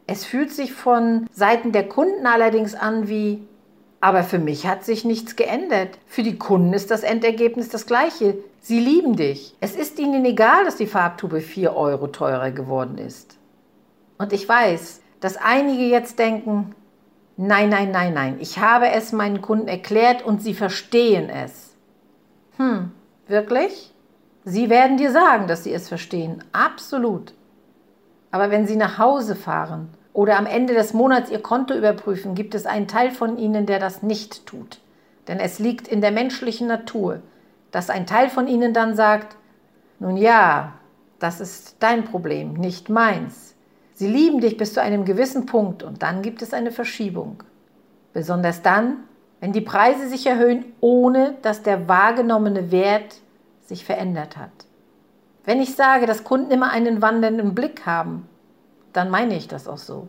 Es 0.08 0.25
fühlt 0.25 0.51
sich 0.51 0.73
von 0.73 1.27
Seiten 1.32 1.71
der 1.71 1.88
Kunden 1.88 2.25
allerdings 2.25 2.75
an 2.75 3.08
wie, 3.08 3.47
aber 4.01 4.23
für 4.23 4.39
mich 4.39 4.65
hat 4.65 4.85
sich 4.85 5.03
nichts 5.03 5.35
geändert. 5.35 5.97
Für 6.05 6.23
die 6.23 6.38
Kunden 6.38 6.73
ist 6.73 6.89
das 6.89 7.03
Endergebnis 7.03 7.69
das 7.69 7.85
gleiche. 7.85 8.38
Sie 8.62 8.79
lieben 8.79 9.15
dich. 9.15 9.55
Es 9.59 9.75
ist 9.75 9.99
ihnen 9.99 10.23
egal, 10.25 10.65
dass 10.65 10.77
die 10.77 10.88
Farbtube 10.88 11.41
4 11.41 11.75
Euro 11.75 12.07
teurer 12.07 12.51
geworden 12.51 12.97
ist. 12.97 13.38
Und 14.17 14.31
ich 14.31 14.47
weiß, 14.47 15.01
dass 15.19 15.38
einige 15.38 15.83
jetzt 15.83 16.17
denken, 16.19 16.75
nein, 17.35 17.69
nein, 17.69 17.91
nein, 17.91 18.13
nein, 18.13 18.38
ich 18.39 18.59
habe 18.59 18.89
es 18.89 19.12
meinen 19.12 19.41
Kunden 19.41 19.67
erklärt 19.67 20.25
und 20.25 20.41
sie 20.41 20.53
verstehen 20.53 21.29
es. 21.29 21.75
Hm, 22.57 22.91
wirklich? 23.27 23.93
Sie 24.45 24.69
werden 24.69 24.97
dir 24.97 25.12
sagen, 25.12 25.47
dass 25.47 25.63
sie 25.65 25.73
es 25.73 25.89
verstehen. 25.89 26.43
Absolut. 26.53 27.33
Aber 28.31 28.49
wenn 28.51 28.65
sie 28.65 28.75
nach 28.75 28.97
Hause 28.97 29.35
fahren 29.35 29.89
oder 30.19 30.38
am 30.38 30.47
Ende 30.47 30.73
des 30.73 30.93
Monats 30.93 31.32
ihr 31.32 31.41
Konto 31.41 31.73
überprüfen, 31.73 32.36
gibt 32.36 32.53
es 32.53 32.65
einen 32.65 32.89
Teil 32.89 33.12
von 33.12 33.38
ihnen, 33.38 33.65
der 33.65 33.79
das 33.79 34.03
nicht 34.03 34.45
tut. 34.45 34.82
Denn 35.29 35.39
es 35.39 35.60
liegt 35.60 35.88
in 35.88 36.01
der 36.01 36.12
menschlichen 36.12 36.67
Natur, 36.67 37.21
dass 37.71 37.89
ein 37.89 38.05
Teil 38.05 38.29
von 38.29 38.49
ihnen 38.49 38.73
dann 38.73 38.97
sagt, 38.97 39.38
nun 39.97 40.17
ja, 40.17 40.73
das 41.19 41.39
ist 41.39 41.77
dein 41.79 42.03
Problem, 42.03 42.55
nicht 42.55 42.89
meins. 42.89 43.55
Sie 43.93 44.08
lieben 44.08 44.41
dich 44.41 44.58
bis 44.58 44.73
zu 44.73 44.82
einem 44.82 45.05
gewissen 45.05 45.45
Punkt 45.45 45.84
und 45.84 46.03
dann 46.03 46.21
gibt 46.21 46.41
es 46.41 46.53
eine 46.53 46.71
Verschiebung. 46.71 47.41
Besonders 48.12 48.62
dann, 48.62 48.97
wenn 49.39 49.53
die 49.53 49.62
Preise 49.62 50.10
sich 50.10 50.27
erhöhen, 50.27 50.65
ohne 50.82 51.36
dass 51.43 51.63
der 51.63 51.88
wahrgenommene 51.88 52.73
Wert 52.73 53.21
sich 53.62 53.86
verändert 53.86 54.36
hat. 54.36 54.51
Wenn 55.45 55.62
ich 55.62 55.75
sage, 55.75 56.08
dass 56.08 56.25
Kunden 56.25 56.51
immer 56.51 56.71
einen 56.71 57.01
wandernden 57.01 57.55
Blick 57.55 57.86
haben, 57.86 58.27
dann 58.93 59.10
meine 59.10 59.36
ich 59.36 59.47
das 59.47 59.67
auch 59.67 59.78
so. 59.78 60.08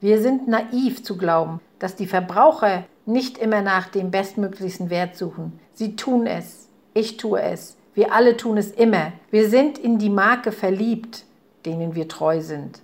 Wir 0.00 0.20
sind 0.20 0.48
naiv 0.48 1.02
zu 1.02 1.16
glauben, 1.16 1.60
dass 1.78 1.96
die 1.96 2.06
Verbraucher 2.06 2.84
nicht 3.06 3.38
immer 3.38 3.62
nach 3.62 3.88
dem 3.88 4.10
bestmöglichsten 4.10 4.90
Wert 4.90 5.16
suchen. 5.16 5.58
Sie 5.74 5.96
tun 5.96 6.26
es. 6.26 6.68
Ich 6.94 7.16
tue 7.16 7.40
es. 7.40 7.76
Wir 7.94 8.12
alle 8.12 8.36
tun 8.36 8.56
es 8.56 8.70
immer. 8.70 9.12
Wir 9.30 9.48
sind 9.48 9.78
in 9.78 9.98
die 9.98 10.10
Marke 10.10 10.52
verliebt, 10.52 11.24
denen 11.66 11.94
wir 11.94 12.08
treu 12.08 12.40
sind, 12.40 12.80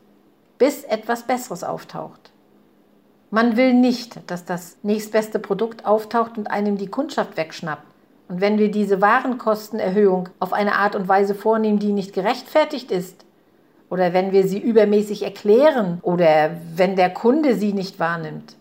bis 0.58 0.84
etwas 0.84 1.26
Besseres 1.26 1.64
auftaucht. 1.64 2.32
Man 3.30 3.56
will 3.56 3.74
nicht, 3.74 4.30
dass 4.30 4.44
das 4.44 4.78
nächstbeste 4.82 5.38
Produkt 5.38 5.84
auftaucht 5.84 6.38
und 6.38 6.50
einem 6.50 6.76
die 6.78 6.88
Kundschaft 6.88 7.36
wegschnappt. 7.36 7.82
Und 8.28 8.40
wenn 8.40 8.58
wir 8.58 8.70
diese 8.70 9.00
Warenkostenerhöhung 9.00 10.28
auf 10.40 10.52
eine 10.52 10.74
Art 10.76 10.96
und 10.96 11.08
Weise 11.08 11.34
vornehmen, 11.34 11.78
die 11.78 11.92
nicht 11.92 12.12
gerechtfertigt 12.12 12.90
ist, 12.90 13.25
oder 13.88 14.12
wenn 14.12 14.32
wir 14.32 14.46
sie 14.46 14.58
übermäßig 14.58 15.22
erklären 15.22 15.98
oder 16.02 16.56
wenn 16.74 16.96
der 16.96 17.10
Kunde 17.10 17.54
sie 17.54 17.72
nicht 17.72 18.00
wahrnimmt, 18.00 18.56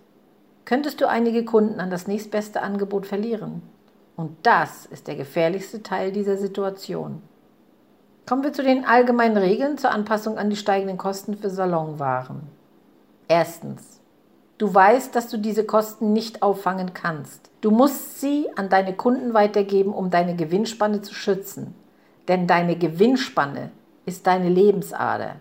könntest 0.66 1.02
du 1.02 1.08
einige 1.08 1.46
Kunden 1.46 1.80
an 1.80 1.90
das 1.90 2.08
nächstbeste 2.08 2.62
Angebot 2.62 3.06
verlieren. 3.06 3.62
Und 4.16 4.38
das 4.44 4.86
ist 4.86 5.08
der 5.08 5.16
gefährlichste 5.16 5.84
Teil 5.84 6.12
dieser 6.12 6.38
Situation. 6.38 7.22
Kommen 8.28 8.44
wir 8.44 8.54
zu 8.54 8.64
den 8.64 8.86
allgemeinen 8.86 9.38
Regeln 9.38 9.78
zur 9.78 9.92
Anpassung 9.92 10.38
an 10.38 10.50
die 10.50 10.56
steigenden 10.56 10.98
Kosten 10.98 11.38
für 11.38 11.50
Salonwaren. 11.50 12.42
Erstens. 13.28 14.00
Du 14.58 14.74
weißt, 14.74 15.16
dass 15.16 15.28
du 15.30 15.38
diese 15.38 15.66
Kosten 15.66 16.14
nicht 16.14 16.42
auffangen 16.42 16.94
kannst. 16.94 17.52
Du 17.62 17.72
musst 17.72 18.22
sie 18.22 18.48
an 18.56 18.70
deine 18.70 18.94
Kunden 18.94 19.34
weitergeben, 19.34 19.94
um 19.94 20.10
deine 20.10 20.36
Gewinnspanne 20.36 21.02
zu 21.02 21.14
schützen. 21.14 21.76
Denn 22.30 22.48
deine 22.48 22.78
Gewinnspanne 22.78 23.72
ist 24.06 24.28
deine 24.28 24.50
Lebensader. 24.50 25.38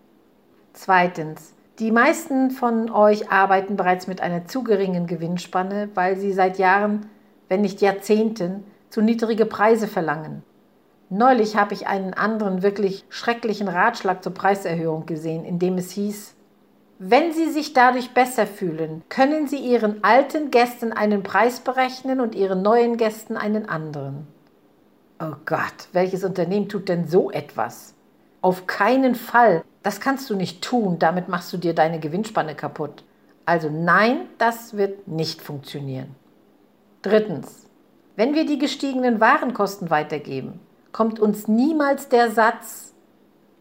Zweitens. 0.73 1.55
Die 1.81 1.91
meisten 1.91 2.53
von 2.53 2.89
euch 2.91 3.31
arbeiten 3.31 3.77
bereits 3.77 4.07
mit 4.07 4.21
einer 4.21 4.47
zu 4.47 4.63
geringen 4.63 5.09
Gewinnspanne, 5.09 5.89
weil 5.95 6.17
sie 6.17 6.33
seit 6.33 6.59
Jahren, 6.59 7.07
wenn 7.49 7.63
nicht 7.63 7.81
Jahrzehnten, 7.81 8.63
zu 8.91 9.01
niedrige 9.01 9.45
Preise 9.45 9.89
verlangen. 9.89 10.45
Neulich 11.11 11.57
habe 11.57 11.75
ich 11.75 11.89
einen 11.89 12.15
anderen 12.15 12.63
wirklich 12.63 13.05
schrecklichen 13.09 13.67
Ratschlag 13.67 14.23
zur 14.23 14.35
Preiserhöhung 14.35 15.05
gesehen, 15.05 15.45
in 15.45 15.59
dem 15.59 15.77
es 15.79 15.91
hieß, 15.91 16.35
wenn 16.99 17.33
Sie 17.33 17.51
sich 17.51 17.73
dadurch 17.73 18.15
besser 18.15 18.47
fühlen, 18.47 19.03
können 19.09 19.49
Sie 19.49 19.59
Ihren 19.59 20.05
alten 20.05 20.53
Gästen 20.53 20.93
einen 20.93 21.25
Preis 21.25 21.59
berechnen 21.59 22.21
und 22.21 22.37
Ihren 22.37 22.63
neuen 22.63 22.97
Gästen 22.97 23.37
einen 23.37 23.69
anderen. 23.69 24.29
Oh 25.21 25.35
Gott, 25.45 25.89
welches 25.93 26.23
Unternehmen 26.23 26.69
tut 26.69 26.89
denn 26.89 27.09
so 27.09 27.33
etwas? 27.33 27.94
Auf 28.45 28.67
keinen 28.67 29.15
Fall. 29.15 29.65
Das 29.83 30.03
kannst 30.03 30.29
du 30.29 30.35
nicht 30.37 30.61
tun, 30.61 30.99
damit 30.99 31.31
machst 31.31 31.51
du 31.55 31.57
dir 31.57 31.75
deine 31.75 31.99
Gewinnspanne 31.99 32.55
kaputt. 32.55 33.03
Also 33.47 33.71
nein, 33.71 34.27
das 34.37 34.77
wird 34.77 35.09
nicht 35.09 35.41
funktionieren. 35.41 36.15
Drittens, 37.01 37.65
wenn 38.17 38.35
wir 38.35 38.45
die 38.45 38.59
gestiegenen 38.59 39.19
Warenkosten 39.19 39.89
weitergeben, 39.89 40.61
kommt 40.93 41.21
uns 41.21 41.49
niemals 41.49 42.11
der 42.11 42.31
Satz, 42.31 42.93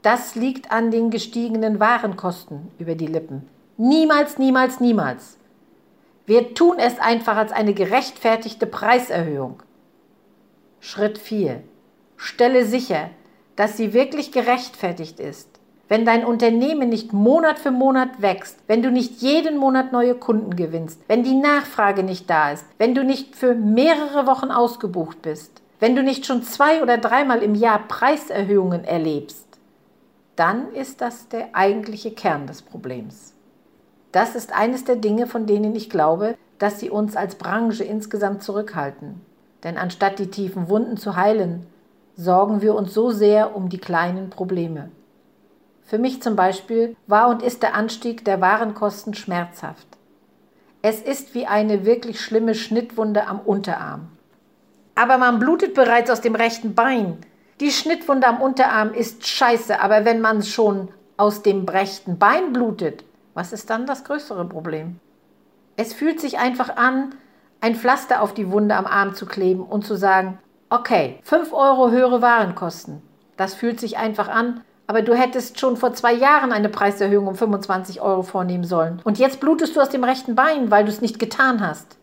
das 0.02 0.36
liegt 0.36 0.69
an 0.74 0.91
den 0.91 1.12
gestiegenen 1.12 1.80
Warenkosten 1.80 2.69
über 2.78 2.96
die 2.96 3.08
Lippen. 3.08 3.48
Niemals, 3.78 4.38
niemals, 4.38 4.82
niemals. 4.82 5.38
Wir 6.26 6.56
tun 6.56 6.78
es 6.78 7.00
einfach 7.00 7.38
als 7.38 7.54
eine 7.54 7.74
gerechtfertigte 7.74 8.65
Preiserhöhung. 8.65 9.63
Schritt 10.82 11.19
4. 11.19 11.63
Stelle 12.17 12.65
sicher, 12.65 13.12
dass 13.56 13.78
sie 13.78 13.94
wirklich 13.94 14.32
gerechtfertigt 14.32 15.20
ist. 15.20 15.50
Wenn 15.89 16.06
dein 16.06 16.26
Unternehmen 16.26 16.89
nicht 16.89 17.13
Monat 17.13 17.60
für 17.60 17.72
Monat 17.72 18.22
wächst, 18.22 18.58
wenn 18.68 18.82
du 18.82 18.89
nicht 18.89 19.22
jeden 19.22 19.58
Monat 19.58 19.92
neue 19.92 20.16
Kunden 20.16 20.56
gewinnst, 20.56 21.02
wenn 21.08 21.24
die 21.24 21.36
Nachfrage 21.36 22.04
nicht 22.04 22.30
da 22.30 22.52
ist, 22.52 22.66
wenn 22.78 22.96
du 22.96 23.04
nicht 23.04 23.36
für 23.36 23.54
mehrere 23.54 24.26
Wochen 24.26 24.50
ausgebucht 24.50 25.22
bist, 25.22 25.62
wenn 25.80 25.96
du 25.96 26.02
nicht 26.02 26.26
schon 26.26 26.44
zwei 26.44 26.82
oder 26.82 26.98
dreimal 26.98 27.44
im 27.44 27.56
Jahr 27.56 27.80
Preiserhöhungen 27.88 28.86
erlebst, 28.86 29.46
dann 30.36 30.72
ist 30.72 31.02
das 31.02 31.28
der 31.28 31.50
eigentliche 31.54 32.12
Kern 32.12 32.48
des 32.48 32.62
Problems. 32.62 33.34
Das 34.13 34.36
ist 34.36 34.54
eines 34.54 34.86
der 34.86 34.96
Dinge, 34.96 35.28
von 35.28 35.46
denen 35.46 35.76
ich 35.76 35.89
glaube, 35.89 36.38
dass 36.58 36.80
sie 36.80 36.89
uns 36.89 37.16
als 37.16 37.36
Branche 37.36 37.84
insgesamt 37.84 38.44
zurückhalten. 38.44 39.22
Denn 39.63 39.78
anstatt 39.78 40.20
die 40.20 40.30
tiefen 40.30 40.70
Wunden 40.70 40.98
zu 40.98 41.16
heilen, 41.16 41.66
sorgen 42.15 42.62
wir 42.62 42.76
uns 42.76 42.93
so 42.93 43.12
sehr 43.12 43.56
um 43.56 43.69
die 43.69 43.80
kleinen 43.80 44.30
Probleme. 44.30 44.91
Für 45.84 45.97
mich 45.97 46.21
zum 46.21 46.36
Beispiel 46.36 46.95
war 47.08 47.30
und 47.30 47.41
ist 47.41 47.63
der 47.63 47.76
Anstieg 47.76 48.23
der 48.26 48.41
Warenkosten 48.41 49.13
schmerzhaft. 49.13 49.88
Es 50.82 51.02
ist 51.02 51.34
wie 51.34 51.45
eine 51.45 51.86
wirklich 51.86 52.21
schlimme 52.21 52.56
Schnittwunde 52.56 53.28
am 53.28 53.39
Unterarm. 53.39 54.10
Aber 54.95 55.17
man 55.17 55.39
blutet 55.39 55.73
bereits 55.73 56.10
aus 56.10 56.21
dem 56.21 56.36
rechten 56.36 56.76
Bein. 56.76 57.17
Die 57.60 57.71
Schnittwunde 57.71 58.28
am 58.28 58.41
Unterarm 58.41 58.93
ist 58.93 59.28
scheiße, 59.28 59.80
aber 59.80 60.06
wenn 60.06 60.21
man 60.21 60.43
schon 60.43 60.89
aus 61.17 61.41
dem 61.41 61.67
rechten 61.67 62.17
Bein 62.17 62.54
blutet, 62.54 63.04
was 63.34 63.54
ist 63.54 63.69
dann 63.69 63.86
das 63.86 64.04
größere 64.04 64.45
Problem? 64.45 64.99
Es 65.76 65.93
fühlt 65.93 66.19
sich 66.19 66.38
einfach 66.38 66.76
an, 66.76 67.15
ein 67.62 67.76
Pflaster 67.76 68.21
auf 68.21 68.34
die 68.34 68.52
Wunde 68.52 68.76
am 68.76 68.86
Arm 68.86 69.15
zu 69.15 69.26
kleben 69.26 69.63
und 69.63 69.86
zu 69.86 69.95
sagen, 69.95 70.38
okay, 70.69 71.19
5 71.23 71.54
Euro 71.54 71.91
höhere 71.91 72.21
Warenkosten. 72.21 73.02
Das 73.38 73.54
fühlt 73.54 73.80
sich 73.80 73.97
einfach 73.97 74.28
an, 74.28 74.62
aber 74.88 75.02
du 75.02 75.13
hättest 75.13 75.60
schon 75.60 75.78
vor 75.78 75.93
zwei 75.93 76.13
Jahren 76.13 76.52
eine 76.52 76.69
Preiserhöhung 76.69 77.28
um 77.28 77.36
25 77.36 78.02
Euro 78.02 78.23
vornehmen 78.23 78.63
sollen. 78.63 79.02
Und 79.04 79.19
jetzt 79.19 79.39
blutest 79.39 79.76
du 79.76 79.82
aus 79.82 79.89
dem 79.89 80.04
rechten 80.04 80.36
Bein, 80.36 80.71
weil 80.71 80.84
du 80.84 80.91
es 80.91 81.02
nicht 81.02 81.19
getan 81.19 81.65
hast. 81.65 81.97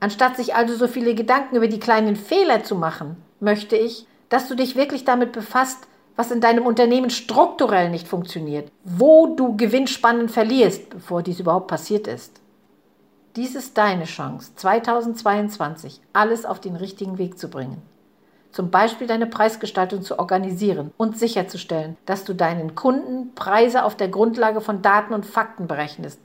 Anstatt 0.00 0.36
sich 0.36 0.54
also 0.54 0.76
so 0.76 0.86
viele 0.86 1.14
Gedanken 1.14 1.56
über 1.56 1.66
die 1.66 1.80
kleinen 1.80 2.14
Fehler 2.14 2.62
zu 2.62 2.76
machen, 2.76 3.16
möchte 3.40 3.76
ich, 3.76 4.06
dass 4.28 4.48
du 4.48 4.54
dich 4.54 4.76
wirklich 4.76 5.04
damit 5.04 5.32
befasst, 5.32 5.88
was 6.14 6.30
in 6.30 6.40
deinem 6.40 6.66
Unternehmen 6.66 7.10
strukturell 7.10 7.90
nicht 7.90 8.08
funktioniert, 8.08 8.70
wo 8.84 9.34
du 9.36 9.56
Gewinnspannen 9.56 10.28
verlierst, 10.28 10.90
bevor 10.90 11.22
dies 11.22 11.40
überhaupt 11.40 11.68
passiert 11.68 12.06
ist. 12.06 12.40
Dies 13.38 13.54
ist 13.54 13.78
deine 13.78 14.02
Chance, 14.02 14.50
2022 14.56 16.00
alles 16.12 16.44
auf 16.44 16.58
den 16.58 16.74
richtigen 16.74 17.18
Weg 17.18 17.38
zu 17.38 17.48
bringen. 17.48 17.80
Zum 18.50 18.72
Beispiel 18.72 19.06
deine 19.06 19.28
Preisgestaltung 19.28 20.02
zu 20.02 20.18
organisieren 20.18 20.90
und 20.96 21.16
sicherzustellen, 21.16 21.96
dass 22.04 22.24
du 22.24 22.34
deinen 22.34 22.74
Kunden 22.74 23.36
Preise 23.36 23.84
auf 23.84 23.94
der 23.94 24.08
Grundlage 24.08 24.60
von 24.60 24.82
Daten 24.82 25.14
und 25.14 25.24
Fakten 25.24 25.68
berechnest 25.68 26.18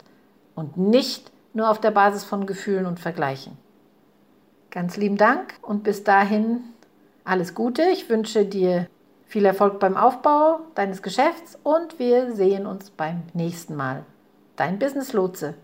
und 0.56 0.76
nicht 0.76 1.30
nur 1.52 1.70
auf 1.70 1.80
der 1.80 1.92
Basis 1.92 2.24
von 2.24 2.46
Gefühlen 2.46 2.84
und 2.84 2.98
Vergleichen. 2.98 3.56
Ganz 4.72 4.96
lieben 4.96 5.16
Dank 5.16 5.54
und 5.62 5.84
bis 5.84 6.02
dahin 6.02 6.64
alles 7.22 7.54
Gute. 7.54 7.82
Ich 7.92 8.08
wünsche 8.08 8.44
dir 8.44 8.88
viel 9.24 9.44
Erfolg 9.44 9.78
beim 9.78 9.96
Aufbau 9.96 10.62
deines 10.74 11.00
Geschäfts 11.00 11.56
und 11.62 12.00
wir 12.00 12.34
sehen 12.34 12.66
uns 12.66 12.90
beim 12.90 13.22
nächsten 13.34 13.76
Mal. 13.76 14.04
Dein 14.56 14.80
Business 14.80 15.12
Lotse. 15.12 15.54